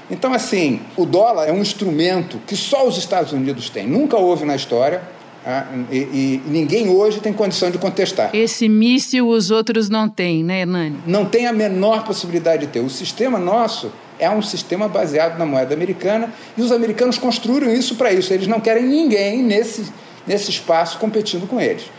Então, 0.10 0.34
assim, 0.34 0.82
o 0.98 1.06
dólar 1.06 1.48
é 1.48 1.52
um 1.52 1.62
instrumento 1.62 2.40
que 2.48 2.56
só 2.56 2.88
os 2.88 2.98
Estados 2.98 3.32
Unidos 3.32 3.70
têm. 3.70 3.86
Nunca 3.86 4.18
houve 4.18 4.44
na 4.44 4.56
história 4.56 5.02
e, 5.92 5.98
e, 5.98 6.42
ninguém 6.48 6.90
hoje 6.90 7.20
tem 7.20 7.32
condição 7.32 7.72
de 7.72 7.78
contestar. 7.78 8.30
Esse 8.34 8.68
míssil 8.68 9.28
os 9.28 9.50
outros 9.50 9.90
não 9.90 10.10
têm, 10.10 10.44
né, 10.44 10.62
Hernani? 10.62 11.00
Não 11.08 11.26
tem 11.26 11.48
a 11.48 11.54
menor 11.54 12.04
possibilidade 12.04 12.66
de 12.66 12.72
ter. 12.72 12.82
O 12.82 12.90
sistema 12.90 13.40
nosso 13.40 13.92
é 14.20 14.30
um 14.30 14.42
sistema 14.42 14.88
baseado 14.88 15.38
na 15.38 15.46
moeda 15.46 15.74
americana 15.74 16.32
e 16.58 16.62
os 16.62 16.72
americanos 16.72 17.18
construíram 17.18 17.72
isso 17.74 17.96
para 17.96 18.12
isso. 18.12 18.34
Eles 18.34 18.48
não 18.48 18.60
querem 18.60 18.84
ninguém 18.84 19.42
nesse, 19.42 19.86
nesse 20.28 20.52
espaço 20.52 20.98
competindo 21.00 21.48
com 21.48 21.60
eles. 21.60 21.90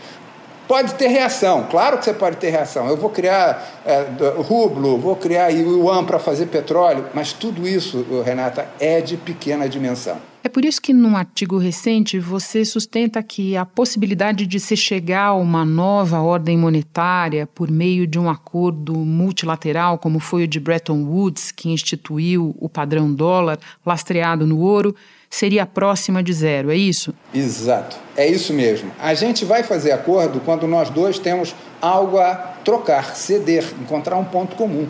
Pode 0.67 0.93
ter 0.93 1.07
reação, 1.07 1.67
claro 1.69 1.97
que 1.97 2.05
você 2.05 2.13
pode 2.13 2.37
ter 2.37 2.49
reação. 2.49 2.87
Eu 2.87 2.95
vou 2.95 3.09
criar 3.09 3.81
é, 3.85 4.05
rublo, 4.37 4.97
vou 4.97 5.17
criar 5.17 5.49
yuan 5.49 6.05
para 6.05 6.17
fazer 6.17 6.45
petróleo, 6.45 7.07
mas 7.13 7.33
tudo 7.33 7.67
isso, 7.67 8.05
Renata, 8.23 8.69
é 8.79 9.01
de 9.01 9.17
pequena 9.17 9.67
dimensão. 9.67 10.30
Por 10.51 10.65
isso 10.65 10.81
que, 10.81 10.93
num 10.93 11.15
artigo 11.15 11.57
recente, 11.57 12.19
você 12.19 12.65
sustenta 12.65 13.23
que 13.23 13.55
a 13.55 13.65
possibilidade 13.65 14.45
de 14.45 14.59
se 14.59 14.75
chegar 14.75 15.27
a 15.27 15.33
uma 15.33 15.63
nova 15.63 16.19
ordem 16.19 16.57
monetária 16.57 17.47
por 17.47 17.71
meio 17.71 18.05
de 18.05 18.19
um 18.19 18.29
acordo 18.29 18.93
multilateral, 18.93 19.97
como 19.97 20.19
foi 20.19 20.43
o 20.43 20.47
de 20.47 20.59
Bretton 20.59 21.03
Woods, 21.03 21.51
que 21.51 21.69
instituiu 21.69 22.55
o 22.59 22.67
padrão 22.67 23.13
dólar 23.13 23.59
lastreado 23.85 24.45
no 24.45 24.59
ouro, 24.59 24.95
seria 25.29 25.65
próxima 25.65 26.21
de 26.21 26.33
zero, 26.33 26.69
é 26.69 26.75
isso? 26.75 27.13
Exato, 27.33 27.97
é 28.17 28.27
isso 28.27 28.53
mesmo. 28.53 28.91
A 28.99 29.13
gente 29.13 29.45
vai 29.45 29.63
fazer 29.63 29.93
acordo 29.93 30.41
quando 30.41 30.67
nós 30.67 30.89
dois 30.89 31.17
temos 31.17 31.55
algo 31.81 32.19
a 32.19 32.35
trocar, 32.65 33.15
ceder, 33.15 33.65
encontrar 33.81 34.17
um 34.17 34.25
ponto 34.25 34.55
comum. 34.57 34.87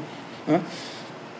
Né? 0.47 0.59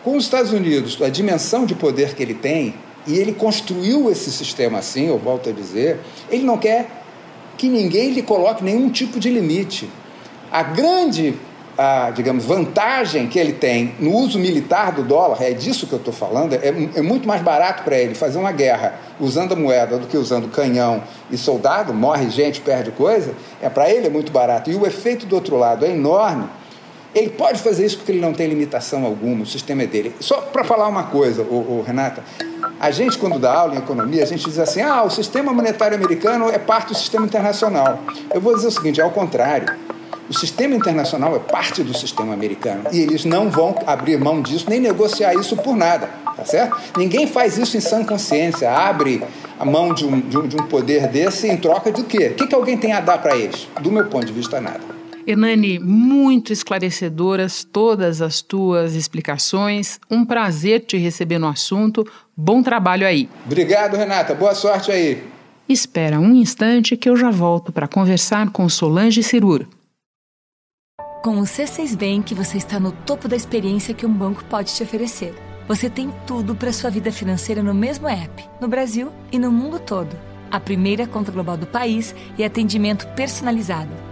Com 0.04 0.16
os 0.16 0.24
Estados 0.24 0.52
Unidos, 0.52 1.00
a 1.02 1.08
dimensão 1.08 1.66
de 1.66 1.74
poder 1.74 2.14
que 2.14 2.22
ele 2.22 2.34
tem, 2.34 2.74
e 3.06 3.18
ele 3.18 3.32
construiu 3.32 4.10
esse 4.10 4.30
sistema 4.30 4.78
assim, 4.78 5.08
eu 5.08 5.18
volto 5.18 5.48
a 5.48 5.52
dizer, 5.52 5.98
ele 6.30 6.44
não 6.44 6.56
quer 6.56 7.02
que 7.56 7.68
ninguém 7.68 8.10
lhe 8.10 8.22
coloque 8.22 8.62
nenhum 8.64 8.90
tipo 8.90 9.18
de 9.18 9.30
limite. 9.30 9.88
A 10.50 10.62
grande, 10.62 11.34
a, 11.76 12.10
digamos, 12.10 12.44
vantagem 12.44 13.26
que 13.26 13.38
ele 13.38 13.52
tem 13.52 13.94
no 13.98 14.12
uso 14.12 14.38
militar 14.38 14.92
do 14.92 15.02
dólar, 15.02 15.42
é 15.42 15.52
disso 15.52 15.86
que 15.86 15.92
eu 15.92 15.98
estou 15.98 16.12
falando, 16.12 16.54
é, 16.54 16.68
é 16.94 17.02
muito 17.02 17.26
mais 17.26 17.42
barato 17.42 17.82
para 17.82 17.98
ele 17.98 18.14
fazer 18.14 18.38
uma 18.38 18.52
guerra 18.52 18.94
usando 19.20 19.52
a 19.52 19.56
moeda 19.56 19.98
do 19.98 20.06
que 20.06 20.16
usando 20.16 20.48
canhão 20.48 21.02
e 21.30 21.36
soldado, 21.36 21.92
morre 21.94 22.30
gente, 22.30 22.60
perde 22.60 22.90
coisa, 22.92 23.34
é 23.60 23.68
para 23.68 23.90
ele 23.90 24.06
é 24.06 24.10
muito 24.10 24.30
barato. 24.32 24.70
E 24.70 24.74
o 24.74 24.86
efeito 24.86 25.26
do 25.26 25.34
outro 25.34 25.56
lado 25.56 25.84
é 25.84 25.90
enorme. 25.90 26.48
Ele 27.14 27.28
pode 27.28 27.58
fazer 27.60 27.84
isso 27.84 27.98
porque 27.98 28.10
ele 28.10 28.20
não 28.20 28.32
tem 28.32 28.48
limitação 28.48 29.04
alguma, 29.04 29.42
o 29.42 29.46
sistema 29.46 29.82
é 29.82 29.86
dele. 29.86 30.14
Só 30.18 30.40
para 30.40 30.64
falar 30.64 30.88
uma 30.88 31.04
coisa, 31.04 31.42
o, 31.42 31.84
Renata, 31.86 32.24
a 32.82 32.90
gente, 32.90 33.16
quando 33.16 33.38
dá 33.38 33.54
aula 33.54 33.76
em 33.76 33.78
economia, 33.78 34.24
a 34.24 34.26
gente 34.26 34.44
diz 34.44 34.58
assim: 34.58 34.82
ah, 34.82 35.04
o 35.04 35.10
sistema 35.10 35.52
monetário 35.52 35.96
americano 35.96 36.50
é 36.50 36.58
parte 36.58 36.88
do 36.88 36.96
sistema 36.96 37.24
internacional. 37.24 38.00
Eu 38.34 38.40
vou 38.40 38.56
dizer 38.56 38.66
o 38.66 38.70
seguinte: 38.72 39.00
é 39.00 39.04
ao 39.04 39.12
contrário. 39.12 39.72
O 40.28 40.34
sistema 40.34 40.74
internacional 40.74 41.36
é 41.36 41.38
parte 41.38 41.82
do 41.84 41.96
sistema 41.96 42.32
americano 42.32 42.84
e 42.90 43.00
eles 43.00 43.24
não 43.24 43.50
vão 43.50 43.74
abrir 43.86 44.18
mão 44.18 44.40
disso 44.40 44.66
nem 44.68 44.80
negociar 44.80 45.34
isso 45.34 45.56
por 45.56 45.76
nada, 45.76 46.08
tá 46.36 46.44
certo? 46.44 46.76
Ninguém 46.96 47.26
faz 47.26 47.58
isso 47.58 47.76
em 47.76 47.80
sã 47.80 48.02
consciência, 48.02 48.70
abre 48.70 49.22
a 49.58 49.64
mão 49.64 49.92
de 49.92 50.06
um, 50.06 50.20
de 50.20 50.38
um, 50.38 50.46
de 50.46 50.56
um 50.56 50.66
poder 50.68 51.06
desse 51.08 51.48
em 51.48 51.56
troca 51.56 51.92
de 51.92 52.02
quê? 52.04 52.28
O 52.32 52.34
que, 52.34 52.46
que 52.46 52.54
alguém 52.54 52.78
tem 52.78 52.92
a 52.92 53.00
dar 53.00 53.18
para 53.18 53.36
eles? 53.36 53.68
Do 53.80 53.92
meu 53.92 54.06
ponto 54.06 54.24
de 54.24 54.32
vista, 54.32 54.60
nada. 54.60 55.01
Hernani, 55.26 55.78
muito 55.78 56.52
esclarecedoras 56.52 57.62
todas 57.64 58.20
as 58.20 58.42
tuas 58.42 58.94
explicações. 58.94 60.00
Um 60.10 60.24
prazer 60.24 60.80
te 60.80 60.96
receber 60.96 61.38
no 61.38 61.46
assunto. 61.46 62.06
Bom 62.36 62.62
trabalho 62.62 63.06
aí. 63.06 63.28
Obrigado, 63.46 63.96
Renata. 63.96 64.34
Boa 64.34 64.54
sorte 64.54 64.90
aí. 64.90 65.22
Espera 65.68 66.18
um 66.18 66.34
instante 66.34 66.96
que 66.96 67.08
eu 67.08 67.16
já 67.16 67.30
volto 67.30 67.72
para 67.72 67.86
conversar 67.86 68.50
com 68.50 68.68
Solange 68.68 69.22
Cirur. 69.22 69.66
Com 71.22 71.38
o 71.38 71.42
C6 71.42 71.96
Bank, 71.96 72.34
você 72.34 72.58
está 72.58 72.80
no 72.80 72.90
topo 72.90 73.28
da 73.28 73.36
experiência 73.36 73.94
que 73.94 74.04
um 74.04 74.12
banco 74.12 74.44
pode 74.44 74.74
te 74.74 74.82
oferecer. 74.82 75.32
Você 75.68 75.88
tem 75.88 76.12
tudo 76.26 76.56
para 76.56 76.72
sua 76.72 76.90
vida 76.90 77.12
financeira 77.12 77.62
no 77.62 77.72
mesmo 77.72 78.08
app, 78.08 78.44
no 78.60 78.66
Brasil 78.66 79.12
e 79.30 79.38
no 79.38 79.52
mundo 79.52 79.78
todo. 79.78 80.16
A 80.50 80.58
primeira 80.58 81.06
conta 81.06 81.30
global 81.30 81.56
do 81.56 81.66
país 81.66 82.12
e 82.36 82.42
atendimento 82.42 83.06
personalizado 83.14 84.11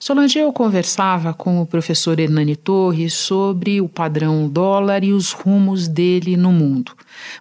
Solange, 0.00 0.38
eu 0.38 0.52
conversava 0.52 1.34
com 1.34 1.60
o 1.60 1.66
professor 1.66 2.20
Hernani 2.20 2.54
Torres 2.54 3.14
sobre 3.14 3.80
o 3.80 3.88
padrão 3.88 4.48
dólar 4.48 5.02
e 5.02 5.12
os 5.12 5.32
rumos 5.32 5.88
dele 5.88 6.36
no 6.36 6.52
mundo. 6.52 6.92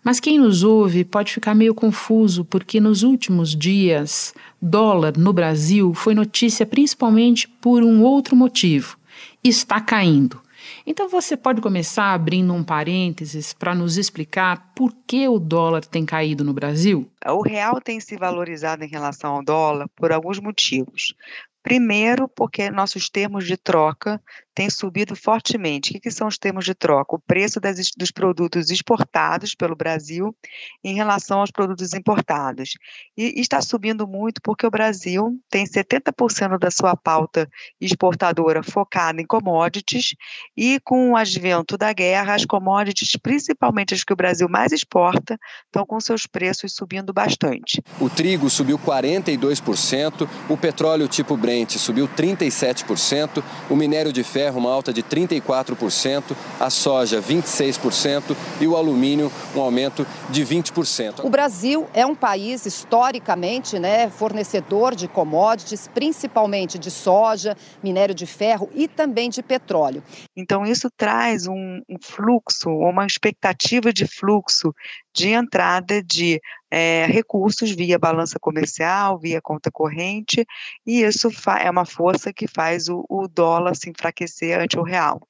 Mas 0.03 0.19
quem 0.19 0.39
nos 0.39 0.63
ouve 0.63 1.05
pode 1.05 1.31
ficar 1.31 1.53
meio 1.53 1.75
confuso, 1.75 2.43
porque 2.43 2.79
nos 2.79 3.03
últimos 3.03 3.55
dias, 3.55 4.33
dólar 4.59 5.15
no 5.17 5.31
Brasil 5.31 5.93
foi 5.93 6.15
notícia 6.15 6.65
principalmente 6.65 7.47
por 7.47 7.83
um 7.83 8.01
outro 8.01 8.35
motivo: 8.35 8.97
está 9.43 9.79
caindo. 9.79 10.41
Então 10.85 11.07
você 11.07 11.37
pode 11.37 11.61
começar 11.61 12.13
abrindo 12.13 12.53
um 12.53 12.63
parênteses 12.63 13.53
para 13.53 13.75
nos 13.75 13.97
explicar 13.97 14.71
por 14.75 14.91
que 15.05 15.27
o 15.27 15.37
dólar 15.37 15.85
tem 15.85 16.05
caído 16.05 16.43
no 16.43 16.53
Brasil? 16.53 17.07
O 17.25 17.41
real 17.41 17.79
tem 17.79 17.99
se 17.99 18.17
valorizado 18.17 18.83
em 18.83 18.89
relação 18.89 19.35
ao 19.35 19.43
dólar 19.43 19.87
por 19.95 20.11
alguns 20.11 20.39
motivos. 20.39 21.13
Primeiro, 21.67 22.29
porque 22.29 22.71
nossos 22.71 23.09
termos 23.09 23.45
de 23.45 23.57
troca 23.57 24.23
têm 24.57 24.71
subido 24.71 25.15
fortemente. 25.15 25.91
O 25.91 25.93
que, 25.93 25.99
que 25.99 26.09
são 26.09 26.27
os 26.27 26.39
termos 26.39 26.65
de 26.65 26.73
troca? 26.73 27.15
O 27.15 27.19
preço 27.19 27.59
das, 27.59 27.91
dos 27.95 28.09
produtos 28.09 28.71
exportados 28.71 29.53
pelo 29.53 29.75
Brasil 29.75 30.35
em 30.83 30.95
relação 30.95 31.41
aos 31.41 31.51
produtos 31.51 31.93
importados. 31.93 32.71
E, 33.15 33.37
e 33.37 33.41
está 33.41 33.61
subindo 33.61 34.07
muito 34.07 34.41
porque 34.41 34.65
o 34.65 34.71
Brasil 34.71 35.39
tem 35.47 35.63
70% 35.63 36.57
da 36.57 36.71
sua 36.71 36.95
pauta 36.95 37.47
exportadora 37.79 38.63
focada 38.63 39.21
em 39.21 39.27
commodities 39.27 40.15
e 40.57 40.79
com 40.83 41.11
o 41.11 41.15
advento 41.15 41.77
da 41.77 41.93
guerra, 41.93 42.33
as 42.33 42.43
commodities, 42.43 43.11
principalmente 43.21 43.93
as 43.93 44.03
que 44.03 44.13
o 44.13 44.15
Brasil 44.15 44.49
mais 44.49 44.71
exporta, 44.71 45.37
estão 45.65 45.85
com 45.85 45.99
seus 45.99 46.25
preços 46.25 46.73
subindo 46.73 47.13
bastante. 47.13 47.79
O 48.01 48.09
trigo 48.09 48.49
subiu 48.49 48.79
42%, 48.79 50.27
o 50.49 50.57
petróleo 50.57 51.07
tipo 51.07 51.37
Brent 51.37 51.77
subiu 51.77 52.07
37%, 52.07 53.43
o 53.69 53.75
minério 53.75 54.11
de 54.11 54.23
ferro 54.23 54.46
ferro 54.47 54.59
uma 54.59 54.71
alta 54.71 54.93
de 54.93 55.03
34%, 55.03 56.35
a 56.59 56.69
soja 56.69 57.21
26% 57.21 58.35
e 58.61 58.67
o 58.67 58.77
alumínio 58.77 59.31
um 59.53 59.59
aumento 59.59 60.07
de 60.29 60.45
20%. 60.45 61.25
O 61.25 61.29
Brasil 61.29 61.87
é 61.93 62.05
um 62.05 62.15
país 62.15 62.65
historicamente, 62.65 63.77
né, 63.77 64.09
fornecedor 64.09 64.95
de 64.95 65.07
commodities, 65.07 65.89
principalmente 65.93 66.79
de 66.79 66.89
soja, 66.89 67.57
minério 67.83 68.15
de 68.15 68.25
ferro 68.25 68.69
e 68.73 68.87
também 68.87 69.29
de 69.29 69.43
petróleo. 69.43 70.01
Então 70.35 70.65
isso 70.65 70.89
traz 70.95 71.45
um, 71.45 71.81
um 71.89 71.97
fluxo, 72.01 72.69
uma 72.69 73.05
expectativa 73.05 73.91
de 73.91 74.07
fluxo 74.07 74.73
de 75.13 75.29
entrada 75.29 76.01
de 76.01 76.39
é, 76.69 77.05
recursos 77.05 77.71
via 77.71 77.97
balança 77.97 78.39
comercial, 78.39 79.17
via 79.17 79.41
conta 79.41 79.71
corrente, 79.71 80.45
e 80.85 81.01
isso 81.01 81.29
é 81.59 81.69
uma 81.69 81.85
força 81.85 82.33
que 82.33 82.47
faz 82.47 82.89
o, 82.89 83.05
o 83.09 83.27
dólar 83.27 83.75
se 83.75 83.89
enfraquecer 83.89 84.59
ante 84.59 84.77
o 84.77 84.83
real. 84.83 85.21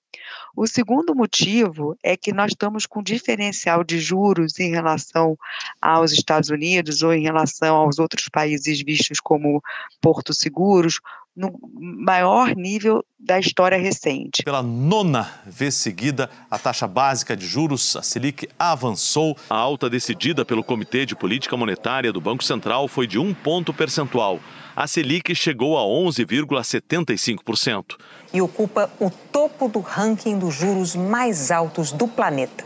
O 0.56 0.66
segundo 0.66 1.14
motivo 1.14 1.96
é 2.04 2.18
que 2.18 2.34
nós 2.34 2.52
estamos 2.52 2.86
com 2.86 3.04
diferencial 3.04 3.84
de 3.84 4.00
juros 4.00 4.60
em 4.60 4.72
relação 4.72 5.38
aos 5.82 6.12
Estados 6.12 6.50
Unidos 6.50 7.04
ou 7.04 7.14
em 7.14 7.22
relação 7.22 7.76
aos 7.76 8.00
outros 8.00 8.28
países 8.30 8.82
vistos 8.82 9.20
como 9.20 9.62
portos 10.02 10.38
seguros, 10.38 11.00
no 11.38 11.54
maior 11.80 12.54
nível 12.56 13.06
da 13.20 13.40
história 13.40 13.78
recente. 13.78 14.42
Pela 14.44 14.64
nona 14.64 15.30
vez 15.46 15.76
seguida, 15.76 16.32
a 16.50 16.58
taxa 16.58 16.88
básica 16.88 17.38
de 17.38 17.46
juros, 17.46 17.96
a 17.96 18.02
Selic, 18.02 18.50
avançou. 18.58 19.38
A 19.48 19.56
alta 19.56 19.88
decidida 19.88 20.44
pelo 20.44 20.64
Comitê 20.64 21.06
de 21.06 21.16
Política 21.16 21.56
Monetária 21.56 22.12
do 22.12 22.20
Banco 22.20 22.44
Central 22.44 22.88
foi 22.88 23.06
de 23.06 23.20
um 23.20 23.36
ponto 23.36 23.72
percentual. 23.72 24.40
A 24.76 24.88
Selic 24.88 25.36
chegou 25.36 25.78
a 25.78 25.82
11,75%. 25.82 27.98
E 28.34 28.42
ocupa 28.42 28.90
o 29.00 29.10
topo 29.10 29.68
do 29.68 29.80
ranking 29.80 30.38
dos 30.38 30.54
juros 30.54 30.96
mais 30.96 31.52
altos 31.52 31.92
do 31.92 32.08
planeta. 32.08 32.66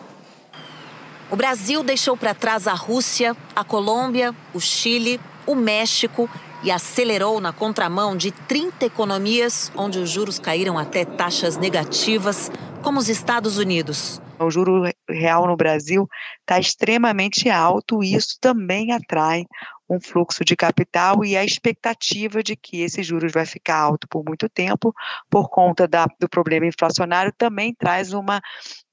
O 1.30 1.36
Brasil 1.36 1.82
deixou 1.84 2.18
para 2.18 2.34
trás 2.34 2.68
a 2.68 2.74
Rússia, 2.74 3.36
a 3.56 3.64
Colômbia, 3.64 4.36
o 4.54 4.60
Chile, 4.60 5.20
o 5.48 5.56
México 5.56 6.30
e 6.64 6.70
acelerou 6.70 7.40
na 7.40 7.52
contramão 7.52 8.16
de 8.16 8.32
30 8.32 8.86
economias 8.86 9.72
onde 9.76 10.00
os 10.00 10.10
juros 10.10 10.38
caíram 10.38 10.78
até 10.78 11.06
taxas 11.06 11.58
negativas, 11.58 12.52
como 12.82 13.00
os 13.00 13.10
Estados 13.10 13.58
Unidos. 13.58 14.22
O 14.40 14.50
juro 14.50 14.84
real 15.08 15.48
no 15.48 15.56
Brasil 15.56 16.08
está 16.40 16.60
extremamente 16.60 17.50
alto 17.50 18.04
e 18.04 18.16
isso 18.16 18.38
também 18.42 18.92
atrai 18.92 19.46
um 19.92 20.00
fluxo 20.00 20.46
de 20.46 20.56
capital 20.56 21.26
e 21.26 21.36
a 21.36 21.44
expectativa 21.44 22.42
de 22.42 22.56
que 22.56 22.82
esse 22.82 23.04
juros 23.04 23.32
vai 23.34 23.46
ficar 23.46 23.78
alto 23.78 24.08
por 24.08 24.24
muito 24.24 24.48
tempo 24.48 24.94
por 25.30 25.50
conta 25.50 25.86
da, 25.88 26.06
do 26.18 26.30
problema 26.30 26.66
inflacionário 26.66 27.34
também 27.38 27.74
traz 27.74 28.14
uma 28.14 28.42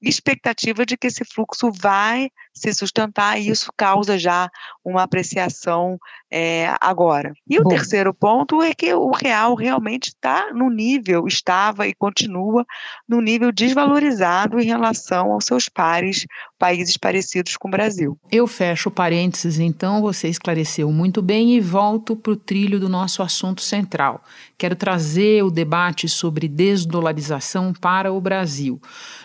expectativa 0.01 0.85
de 0.85 0.97
que 0.97 1.07
esse 1.07 1.25
fluxo 1.25 1.71
vai 1.71 2.29
se 2.53 2.73
sustentar 2.73 3.39
e 3.39 3.49
isso 3.49 3.71
causa 3.75 4.17
já 4.17 4.49
uma 4.83 5.03
apreciação 5.03 5.97
é, 6.31 6.73
agora. 6.79 7.33
E 7.47 7.57
o 7.59 7.63
Bom. 7.63 7.69
terceiro 7.69 8.13
ponto 8.13 8.61
é 8.61 8.73
que 8.73 8.93
o 8.93 9.11
real 9.11 9.55
realmente 9.55 10.09
está 10.09 10.51
no 10.53 10.69
nível, 10.69 11.25
estava 11.27 11.87
e 11.87 11.93
continua 11.93 12.65
no 13.07 13.21
nível 13.21 13.51
desvalorizado 13.51 14.59
em 14.59 14.65
relação 14.65 15.31
aos 15.31 15.45
seus 15.45 15.67
pares, 15.67 16.25
países 16.57 16.97
parecidos 16.97 17.57
com 17.57 17.67
o 17.67 17.71
Brasil. 17.71 18.17
Eu 18.31 18.45
fecho 18.45 18.91
parênteses, 18.91 19.59
então, 19.59 20.01
você 20.01 20.27
esclareceu 20.27 20.91
muito 20.91 21.21
bem 21.21 21.55
e 21.55 21.61
volto 21.61 22.15
para 22.15 22.31
o 22.31 22.37
trilho 22.37 22.79
do 22.79 22.89
nosso 22.89 23.23
assunto 23.23 23.61
central. 23.61 24.23
Quero 24.59 24.75
trazer 24.75 25.41
o 25.41 25.49
debate 25.49 26.09
sobre 26.09 26.45
desdolarização 26.45 27.71
para 27.71 28.11
o 28.11 28.19
Brasil. 28.19 28.77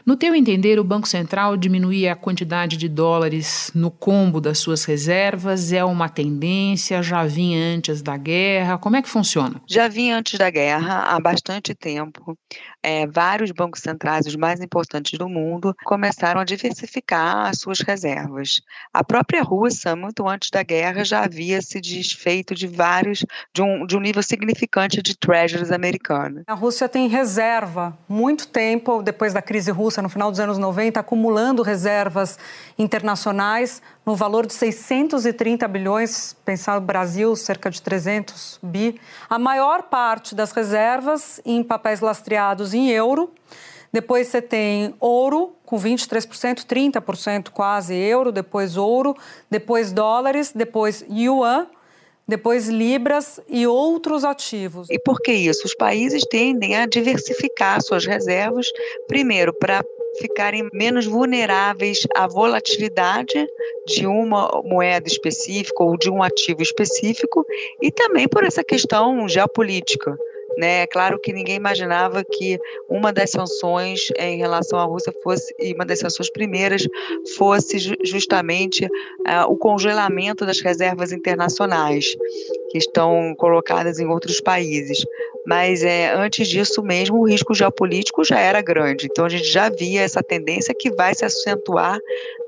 No 0.07 0.15
teu 0.15 0.33
entender, 0.33 0.79
o 0.79 0.85
Banco 0.85 1.09
Central 1.09 1.57
diminuir 1.57 2.09
a 2.09 2.15
quantidade 2.15 2.77
de 2.77 2.89
dólares 2.89 3.69
no 3.75 3.91
combo 3.91 4.41
das 4.41 4.59
suas 4.59 4.85
reservas 4.85 5.73
é 5.73 5.85
uma 5.85 6.09
tendência? 6.09 7.03
Já 7.03 7.25
vinha 7.25 7.75
antes 7.75 8.01
da 8.01 8.17
guerra? 8.17 8.79
Como 8.79 8.95
é 8.95 9.03
que 9.03 9.09
funciona? 9.09 9.61
Já 9.69 9.89
vinha 9.89 10.17
antes 10.17 10.39
da 10.39 10.49
guerra 10.49 11.01
há 11.01 11.19
bastante 11.19 11.75
tempo. 11.75 12.39
É, 12.87 13.07
vários 13.07 13.51
bancos 13.51 13.81
centrais, 13.81 14.27
os 14.27 14.37
mais 14.37 14.61
importantes 14.61 15.19
do 15.19 15.27
mundo, 15.27 15.75
começaram 15.85 16.39
a 16.39 16.45
diversificar 16.45 17.47
as 17.47 17.59
suas 17.59 17.81
reservas. 17.81 18.61
A 18.93 19.03
própria 19.03 19.43
Rússia, 19.43 19.97
muito 19.97 20.29
antes 20.29 20.51
da 20.51 20.63
guerra, 20.63 21.03
já 21.03 21.25
havia 21.25 21.63
se 21.63 21.81
desfeito 21.81 22.55
de 22.55 22.67
vários, 22.67 23.25
de 23.55 23.63
um, 23.63 23.87
de 23.87 23.97
um 23.97 24.01
nível 24.01 24.23
significante 24.23 25.01
de 25.01 25.17
treasuries 25.17 25.73
americanas. 25.73 26.45
A 26.47 26.53
Rússia 26.53 26.87
tem 26.87 27.09
reserva 27.09 27.97
muito 28.07 28.47
tempo, 28.49 29.03
depois 29.03 29.33
da 29.33 29.41
crise 29.41 29.71
russa, 29.71 30.03
no 30.03 30.11
final 30.11 30.31
dos 30.31 30.39
anos 30.39 30.59
90, 30.59 31.01
acumulando 31.01 31.63
reservas 31.63 32.39
internacionais 32.79 33.81
no 34.05 34.15
valor 34.15 34.47
de 34.47 34.53
630 34.53 35.67
bilhões, 35.67 36.37
pensar 36.45 36.81
no 36.81 36.87
Brasil, 36.87 37.35
cerca 37.37 37.71
de 37.71 37.81
300 37.81 38.59
bi. 38.63 39.01
A 39.29 39.39
maior 39.39 39.85
parte 39.85 40.35
das 40.35 40.53
reservas 40.53 41.41
em 41.45 41.63
papéis 41.63 42.01
lastreados 42.01 42.75
em 42.75 42.91
euro. 42.91 43.33
Depois 43.91 44.27
você 44.27 44.43
tem 44.43 44.95
ouro 44.99 45.55
com 45.65 45.79
23%, 45.79 46.65
30% 46.67 47.51
quase 47.51 47.95
euro, 47.95 48.33
depois 48.33 48.77
ouro, 48.77 49.17
depois 49.49 49.93
dólares, 49.93 50.53
depois 50.55 51.05
yuan, 51.09 51.69
depois 52.27 52.69
libras 52.69 53.41
e 53.49 53.67
outros 53.67 54.25
ativos. 54.25 54.89
E 54.91 54.99
por 54.99 55.21
que 55.21 55.33
isso? 55.33 55.67
Os 55.67 55.75
países 55.75 56.25
tendem 56.29 56.75
a 56.77 56.87
diversificar 56.87 57.81
suas 57.83 58.05
reservas, 58.05 58.67
primeiro 59.07 59.53
para 59.53 59.85
ficarem 60.19 60.69
menos 60.73 61.07
vulneráveis 61.07 62.07
à 62.15 62.27
volatilidade 62.27 63.47
de 63.87 64.07
uma 64.07 64.63
moeda 64.65 65.09
específica 65.09 65.83
ou 65.83 65.97
de 65.97 66.11
um 66.11 66.23
ativo 66.23 66.63
específico 66.63 67.45
e 67.81 67.91
também 67.91 68.29
por 68.29 68.45
essa 68.45 68.65
questão 68.65 69.29
geopolítica. 69.29 70.17
Né? 70.57 70.83
É 70.83 70.87
claro 70.87 71.19
que 71.19 71.33
ninguém 71.33 71.57
imaginava 71.57 72.25
que 72.25 72.59
uma 72.89 73.13
das 73.13 73.31
sanções 73.31 74.09
em 74.19 74.39
relação 74.39 74.79
à 74.79 74.85
Rússia 74.85 75.13
fosse, 75.23 75.55
e 75.59 75.73
uma 75.73 75.85
das 75.85 75.99
sanções 75.99 76.31
primeiras, 76.31 76.87
fosse 77.37 77.79
justamente 78.05 78.85
uh, 78.87 79.51
o 79.51 79.57
congelamento 79.57 80.47
das 80.47 80.61
reservas 80.61 81.13
internacionais 81.13 82.07
que 82.71 82.79
estão 82.79 83.35
colocadas 83.37 83.99
em 83.99 84.07
outros 84.07 84.41
países. 84.41 85.05
Mas 85.47 85.83
é, 85.83 86.13
antes 86.15 86.49
disso 86.49 86.83
mesmo, 86.83 87.19
o 87.19 87.29
risco 87.29 87.55
geopolítico 87.55 88.25
já 88.25 88.39
era 88.39 88.63
grande. 88.63 89.07
Então 89.07 89.25
a 89.27 89.29
gente 89.29 89.45
já 89.45 89.69
via 89.69 90.03
essa 90.03 90.23
tendência 90.23 90.75
que 90.75 90.91
vai 90.91 91.15
se 91.15 91.25
acentuar 91.25 91.99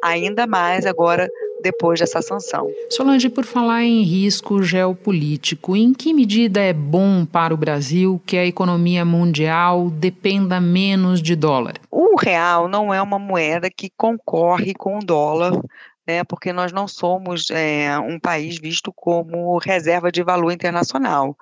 ainda 0.02 0.46
mais 0.46 0.86
agora 0.86 1.30
depois 1.62 2.00
dessa 2.00 2.22
sanção. 2.22 2.70
Solange, 2.90 3.28
por 3.28 3.44
falar 3.44 3.82
em 3.82 4.02
risco 4.02 4.62
geopolítico, 4.62 5.76
em 5.76 5.92
que 5.92 6.12
medida 6.12 6.60
é 6.60 6.72
bom 6.72 7.24
para 7.24 7.54
o 7.54 7.56
Brasil 7.56 8.20
que 8.26 8.36
a 8.36 8.46
economia 8.46 9.04
mundial 9.04 9.90
dependa 9.90 10.60
menos 10.60 11.20
de 11.22 11.34
dólar? 11.34 11.74
O 11.90 12.16
real 12.16 12.68
não 12.68 12.92
é 12.92 13.00
uma 13.00 13.18
moeda 13.18 13.70
que 13.70 13.90
concorre 13.96 14.74
com 14.74 14.98
o 14.98 15.04
dólar 15.04 15.60
né, 16.06 16.22
porque 16.22 16.52
nós 16.52 16.72
não 16.72 16.86
somos 16.86 17.50
é, 17.50 17.98
um 17.98 18.18
país 18.18 18.58
visto 18.58 18.92
como 18.92 19.58
reserva 19.58 20.12
de 20.12 20.22
valor 20.22 20.52
internacional. 20.52 21.36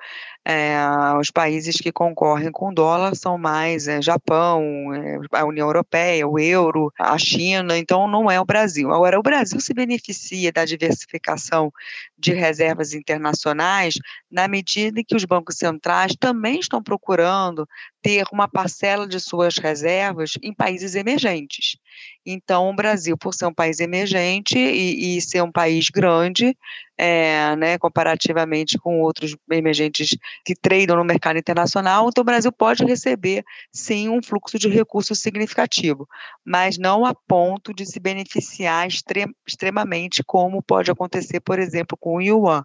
É, 0.46 0.76
os 1.18 1.30
países 1.30 1.76
que 1.76 1.90
concorrem 1.90 2.52
com 2.52 2.68
o 2.68 2.74
dólar 2.74 3.16
são 3.16 3.38
mais 3.38 3.88
é, 3.88 4.02
Japão, 4.02 4.92
é, 4.92 5.18
a 5.32 5.44
União 5.46 5.66
Europeia, 5.66 6.28
o 6.28 6.38
euro, 6.38 6.92
a 6.98 7.16
China, 7.16 7.78
então 7.78 8.06
não 8.06 8.30
é 8.30 8.38
o 8.38 8.44
Brasil. 8.44 8.92
Agora, 8.92 9.18
o 9.18 9.22
Brasil 9.22 9.58
se 9.58 9.72
beneficia 9.72 10.52
da 10.52 10.66
diversificação 10.66 11.72
de 12.18 12.34
reservas 12.34 12.92
internacionais 12.92 13.94
na 14.30 14.46
medida 14.46 15.00
em 15.00 15.04
que 15.04 15.16
os 15.16 15.24
bancos 15.24 15.56
centrais 15.56 16.14
também 16.14 16.60
estão 16.60 16.82
procurando 16.82 17.66
ter 18.02 18.26
uma 18.30 18.46
parcela 18.46 19.06
de 19.06 19.18
suas 19.18 19.56
reservas 19.56 20.32
em 20.42 20.52
países 20.52 20.94
emergentes. 20.94 21.78
Então, 22.26 22.68
o 22.68 22.74
Brasil, 22.74 23.16
por 23.16 23.32
ser 23.32 23.46
um 23.46 23.54
país 23.54 23.80
emergente 23.80 24.58
e, 24.58 25.16
e 25.16 25.20
ser 25.22 25.42
um 25.42 25.50
país 25.50 25.88
grande, 25.88 26.54
é, 26.96 27.56
né, 27.56 27.78
comparativamente 27.78 28.78
com 28.78 29.00
outros 29.00 29.36
emergentes 29.50 30.16
que 30.44 30.54
tradam 30.54 30.96
no 30.96 31.04
mercado 31.04 31.38
internacional. 31.38 32.08
Então, 32.08 32.22
o 32.22 32.24
Brasil 32.24 32.52
pode 32.52 32.84
receber, 32.84 33.44
sim, 33.72 34.08
um 34.08 34.22
fluxo 34.22 34.58
de 34.58 34.68
recursos 34.68 35.18
significativo, 35.18 36.08
mas 36.44 36.78
não 36.78 37.04
a 37.04 37.14
ponto 37.14 37.74
de 37.74 37.84
se 37.86 37.98
beneficiar 37.98 38.86
extremamente, 39.46 40.22
como 40.24 40.62
pode 40.62 40.90
acontecer, 40.90 41.40
por 41.40 41.58
exemplo, 41.58 41.96
com 41.98 42.16
o 42.16 42.20
yuan 42.20 42.64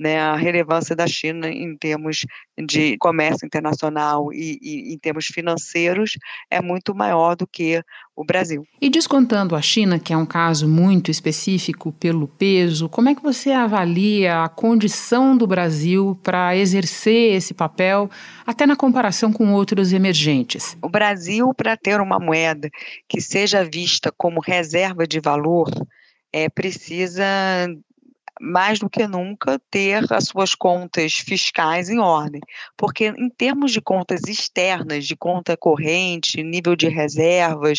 né, 0.00 0.18
a 0.18 0.34
relevância 0.34 0.96
da 0.96 1.06
China 1.06 1.46
em 1.46 1.76
termos 1.76 2.24
de 2.58 2.96
comércio 2.96 3.44
internacional 3.44 4.32
e, 4.32 4.58
e, 4.62 4.94
em 4.94 4.98
termos 4.98 5.26
financeiros 5.26 6.12
é 6.50 6.62
muito 6.62 6.94
maior 6.94 7.36
do 7.36 7.46
que 7.46 7.82
o 8.16 8.24
Brasil. 8.24 8.66
E 8.80 8.88
descontando 8.88 9.54
a 9.54 9.60
China, 9.60 9.98
que 9.98 10.14
é 10.14 10.16
um 10.16 10.24
caso 10.24 10.66
muito 10.66 11.10
específico 11.10 11.92
pelo 11.92 12.26
peso, 12.26 12.88
como 12.88 13.10
é 13.10 13.14
que 13.14 13.22
você 13.22 13.50
avalia 13.50 14.42
a 14.42 14.48
condição 14.48 15.36
do 15.36 15.46
Brasil 15.46 16.18
para 16.22 16.56
exercer 16.56 17.34
esse 17.34 17.52
papel, 17.52 18.10
até 18.46 18.64
na 18.64 18.76
comparação 18.76 19.30
com 19.30 19.52
outros 19.52 19.92
emergentes? 19.92 20.78
O 20.82 20.88
Brasil, 20.88 21.52
para 21.52 21.76
ter 21.76 22.00
uma 22.00 22.18
moeda 22.18 22.70
que 23.06 23.20
seja 23.20 23.62
vista 23.62 24.10
como 24.16 24.40
reserva 24.40 25.06
de 25.06 25.20
valor, 25.20 25.68
é, 26.32 26.48
precisa 26.48 27.14
mais 28.40 28.78
do 28.78 28.88
que 28.88 29.06
nunca, 29.06 29.60
ter 29.70 30.10
as 30.10 30.24
suas 30.24 30.54
contas 30.54 31.14
fiscais 31.14 31.90
em 31.90 31.98
ordem. 31.98 32.40
Porque, 32.76 33.12
em 33.16 33.28
termos 33.28 33.70
de 33.70 33.80
contas 33.80 34.22
externas, 34.26 35.06
de 35.06 35.14
conta 35.14 35.56
corrente, 35.56 36.42
nível 36.42 36.74
de 36.74 36.88
reservas, 36.88 37.78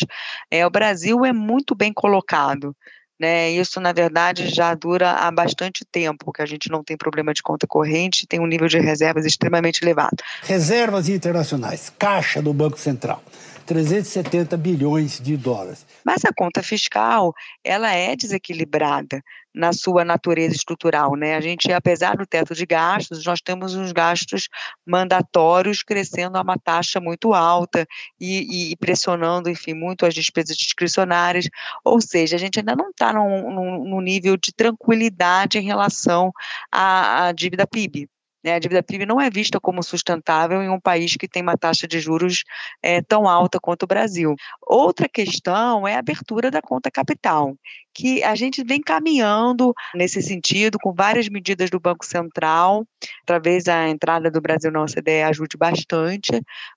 é, 0.50 0.64
o 0.64 0.70
Brasil 0.70 1.24
é 1.24 1.32
muito 1.32 1.74
bem 1.74 1.92
colocado. 1.92 2.76
Né, 3.20 3.50
isso, 3.50 3.80
na 3.80 3.92
verdade, 3.92 4.48
já 4.48 4.74
dura 4.74 5.12
há 5.12 5.30
bastante 5.30 5.84
tempo, 5.84 6.32
que 6.32 6.42
a 6.42 6.46
gente 6.46 6.68
não 6.68 6.82
tem 6.82 6.96
problema 6.96 7.32
de 7.32 7.40
conta 7.40 7.68
corrente, 7.68 8.26
tem 8.26 8.40
um 8.40 8.46
nível 8.46 8.66
de 8.66 8.80
reservas 8.80 9.24
extremamente 9.24 9.80
elevado. 9.80 10.16
Reservas 10.42 11.08
internacionais, 11.08 11.92
caixa 11.96 12.42
do 12.42 12.52
Banco 12.52 12.80
Central. 12.80 13.22
370 13.62 14.56
bilhões 14.56 15.20
de 15.20 15.36
dólares. 15.36 15.86
Mas 16.04 16.24
a 16.24 16.32
conta 16.36 16.62
fiscal, 16.62 17.32
ela 17.64 17.92
é 17.92 18.14
desequilibrada 18.16 19.22
na 19.54 19.72
sua 19.72 20.04
natureza 20.04 20.54
estrutural, 20.54 21.14
né? 21.14 21.36
A 21.36 21.40
gente, 21.40 21.70
apesar 21.72 22.16
do 22.16 22.26
teto 22.26 22.54
de 22.54 22.64
gastos, 22.64 23.24
nós 23.24 23.40
temos 23.40 23.74
uns 23.74 23.92
gastos 23.92 24.48
mandatórios 24.86 25.82
crescendo 25.82 26.38
a 26.38 26.42
uma 26.42 26.58
taxa 26.58 27.00
muito 27.00 27.34
alta 27.34 27.86
e, 28.18 28.72
e 28.72 28.76
pressionando, 28.76 29.50
enfim, 29.50 29.74
muito 29.74 30.06
as 30.06 30.14
despesas 30.14 30.56
discricionárias. 30.56 31.48
Ou 31.84 32.00
seja, 32.00 32.36
a 32.36 32.38
gente 32.38 32.60
ainda 32.60 32.74
não 32.74 32.90
está 32.90 33.12
num, 33.12 33.84
num, 33.84 34.00
nível 34.00 34.36
de 34.36 34.52
tranquilidade 34.52 35.58
em 35.58 35.62
relação 35.62 36.32
à, 36.70 37.26
à 37.26 37.32
dívida 37.32 37.66
PIB. 37.66 38.08
Né? 38.42 38.54
A 38.54 38.58
dívida 38.58 38.82
PIB 38.82 39.06
não 39.06 39.20
é 39.20 39.30
vista 39.30 39.60
como 39.60 39.82
sustentável 39.82 40.62
em 40.62 40.68
um 40.68 40.80
país 40.80 41.16
que 41.16 41.28
tem 41.28 41.42
uma 41.42 41.56
taxa 41.56 41.86
de 41.86 42.00
juros 42.00 42.42
é, 42.82 43.00
tão 43.02 43.28
alta 43.28 43.58
quanto 43.60 43.84
o 43.84 43.86
Brasil. 43.86 44.34
Outra 44.60 45.08
questão 45.08 45.86
é 45.86 45.94
a 45.94 45.98
abertura 45.98 46.50
da 46.50 46.60
conta 46.60 46.90
capital, 46.90 47.54
que 47.94 48.22
a 48.22 48.34
gente 48.34 48.64
vem 48.64 48.80
caminhando 48.80 49.72
nesse 49.94 50.22
sentido, 50.22 50.78
com 50.78 50.92
várias 50.92 51.28
medidas 51.28 51.70
do 51.70 51.80
Banco 51.80 52.04
Central, 52.04 52.86
talvez 53.26 53.68
a 53.68 53.88
entrada 53.88 54.30
do 54.30 54.40
Brasil 54.40 54.70
na 54.70 54.82
OCDE 54.82 55.22
ajude 55.22 55.56
bastante, 55.56 56.32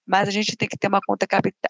mas 0.05 0.27
a 0.27 0.31
gente 0.31 0.55
tem 0.55 0.67
que 0.67 0.77
ter 0.77 0.87
uma 0.87 0.99
conta 1.05 1.25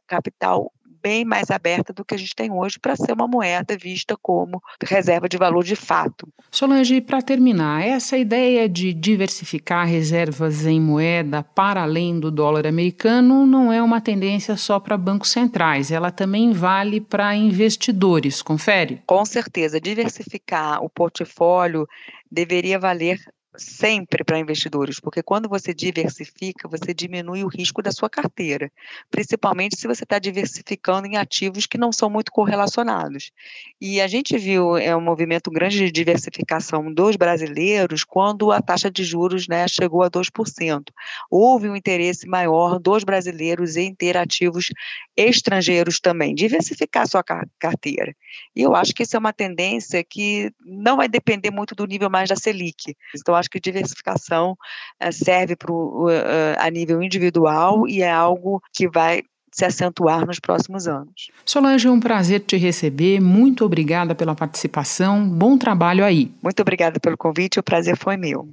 capital 0.08 0.72
bem 1.06 1.24
mais 1.24 1.52
aberta 1.52 1.94
do 1.94 2.04
que 2.04 2.16
a 2.16 2.18
gente 2.18 2.36
tem 2.36 2.52
hoje 2.52 2.80
para 2.80 2.96
ser 2.96 3.14
uma 3.14 3.28
moeda 3.28 3.78
vista 3.78 4.18
como 4.20 4.60
reserva 4.84 5.30
de 5.30 5.38
valor 5.38 5.64
de 5.64 5.76
fato. 5.76 6.28
Solange, 6.50 7.00
para 7.00 7.22
terminar, 7.22 7.86
essa 7.86 8.18
ideia 8.18 8.68
de 8.68 8.92
diversificar 8.92 9.86
reservas 9.86 10.66
em 10.66 10.82
moeda 10.82 11.44
para 11.44 11.84
além 11.84 12.20
do 12.20 12.32
dólar 12.32 12.66
americano 12.66 13.46
não 13.46 13.72
é 13.72 13.84
uma 13.84 14.02
tendência 14.02 14.58
só 14.58 14.80
para 14.80 14.98
bancos 14.98 15.30
centrais, 15.30 15.92
ela 15.92 16.10
também 16.10 16.52
vale 16.52 17.00
para 17.00 17.36
investidores, 17.36 18.42
confere? 18.42 19.04
Com 19.06 19.24
certeza, 19.26 19.80
diversificar 19.80 20.84
o 20.84 20.90
portfólio 20.90 21.88
deveria 22.32 22.80
valer 22.80 23.20
sempre 23.58 24.24
para 24.24 24.40
investidores, 24.40 25.00
porque 25.00 25.22
quando 25.22 25.48
você 25.50 25.74
diversifica, 25.74 26.68
você 26.68 26.94
diminui 26.94 27.44
o 27.44 27.48
risco 27.48 27.82
da 27.82 27.92
sua 27.92 28.10
carteira, 28.10 28.72
principalmente 29.10 29.78
se 29.78 29.88
você 29.88 30.04
está 30.04 30.20
diversificando 30.20 31.08
em 31.08 31.18
ativos 31.18 31.66
que 31.66 31.78
não 31.78 31.92
são 31.92 32.10
muito 32.10 32.32
correlacionados. 32.32 33.32
E 33.80 34.02
a 34.02 34.08
gente 34.08 34.38
viu 34.38 34.78
é, 34.78 34.96
um 34.96 35.02
movimento 35.02 35.50
grande 35.52 35.78
de 35.78 35.92
diversificação 35.92 36.94
dos 36.94 37.16
brasileiros 37.16 38.04
quando 38.04 38.52
a 38.52 38.62
taxa 38.62 38.90
de 38.90 39.04
juros 39.04 39.48
né, 39.48 39.68
chegou 39.68 40.04
a 40.04 40.10
2%. 40.10 40.84
Houve 41.30 41.70
um 41.70 41.76
interesse 41.76 42.28
maior 42.28 42.80
dos 42.80 43.04
brasileiros 43.04 43.76
em 43.76 43.94
ter 43.94 44.18
ativos 44.18 44.70
estrangeiros 45.16 46.00
também, 46.00 46.36
diversificar 46.36 47.04
a 47.04 47.08
sua 47.08 47.24
carteira. 47.60 48.16
E 48.56 48.62
eu 48.62 48.76
acho 48.76 48.94
que 48.94 49.04
isso 49.04 49.16
é 49.16 49.20
uma 49.20 49.34
tendência 49.34 50.04
que 50.04 50.52
não 50.66 50.98
vai 50.98 51.08
depender 51.08 51.52
muito 51.52 51.76
do 51.76 51.86
nível 51.86 52.10
mais 52.10 52.30
da 52.30 52.36
Selic. 52.36 52.96
Então, 53.16 53.36
acho 53.36 53.45
que 53.48 53.60
diversificação 53.60 54.56
eh, 55.00 55.12
serve 55.12 55.56
pro, 55.56 56.08
eh, 56.10 56.56
a 56.60 56.70
nível 56.70 57.02
individual 57.02 57.88
e 57.88 58.02
é 58.02 58.12
algo 58.12 58.62
que 58.74 58.88
vai 58.88 59.24
se 59.52 59.64
acentuar 59.64 60.26
nos 60.26 60.38
próximos 60.38 60.86
anos. 60.86 61.32
Solange, 61.46 61.88
é 61.88 61.92
um 61.92 62.00
prazer 62.00 62.42
te 62.42 62.58
receber. 62.58 63.22
Muito 63.22 63.64
obrigada 63.64 64.14
pela 64.14 64.36
participação. 64.36 65.28
Bom 65.30 65.58
trabalho 65.58 66.04
aí. 66.04 66.30
Muito 66.44 66.60
obrigada 66.62 67.00
pelo 67.00 67.18
convite. 67.18 67.58
O 67.58 67.64
prazer 67.64 67.96
foi 67.96 68.18
meu. 68.18 68.50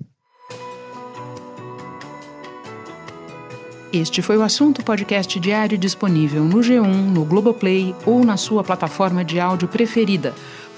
Este 3.93 4.23
foi 4.23 4.39
o 4.39 4.43
assunto 4.43 4.83
podcast 4.83 5.39
diário 5.39 5.77
disponível 5.77 6.45
no 6.45 6.61
G1, 6.61 6.87
no 6.87 7.27
Globoplay 7.27 7.95
ou 8.07 8.25
na 8.25 8.39
sua 8.39 8.65
plataforma 8.65 9.23
de 9.23 9.39
áudio 9.39 9.69
preferida. 9.69 10.33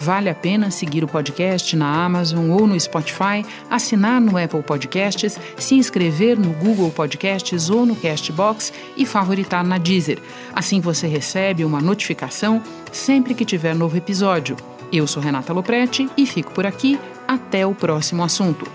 Vale 0.04 0.28
a 0.28 0.34
pena 0.34 0.70
seguir 0.70 1.02
o 1.02 1.08
podcast 1.08 1.74
na 1.74 2.04
Amazon 2.04 2.50
ou 2.50 2.66
no 2.66 2.78
Spotify, 2.78 3.42
assinar 3.70 4.20
no 4.20 4.36
Apple 4.36 4.62
Podcasts, 4.62 5.40
se 5.56 5.76
inscrever 5.76 6.38
no 6.38 6.50
Google 6.52 6.90
Podcasts 6.90 7.70
ou 7.70 7.86
no 7.86 7.96
Castbox 7.96 8.70
e 8.98 9.06
favoritar 9.06 9.64
na 9.64 9.78
Deezer. 9.78 10.20
Assim 10.54 10.78
você 10.78 11.06
recebe 11.06 11.64
uma 11.64 11.80
notificação 11.80 12.62
sempre 12.92 13.34
que 13.34 13.46
tiver 13.46 13.74
novo 13.74 13.96
episódio. 13.96 14.58
Eu 14.92 15.06
sou 15.06 15.22
Renata 15.22 15.54
Loprete 15.54 16.06
e 16.18 16.26
fico 16.26 16.52
por 16.52 16.66
aqui. 16.66 17.00
Até 17.26 17.66
o 17.66 17.74
próximo 17.74 18.22
assunto. 18.22 18.70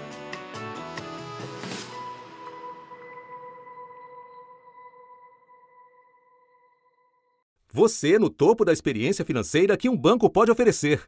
Você 7.72 8.18
no 8.18 8.32
topo 8.32 8.66
da 8.66 8.74
experiência 8.74 9.24
financeira 9.24 9.78
que 9.78 9.88
um 9.88 9.96
banco 9.96 10.28
pode 10.28 10.50
oferecer. 10.50 11.08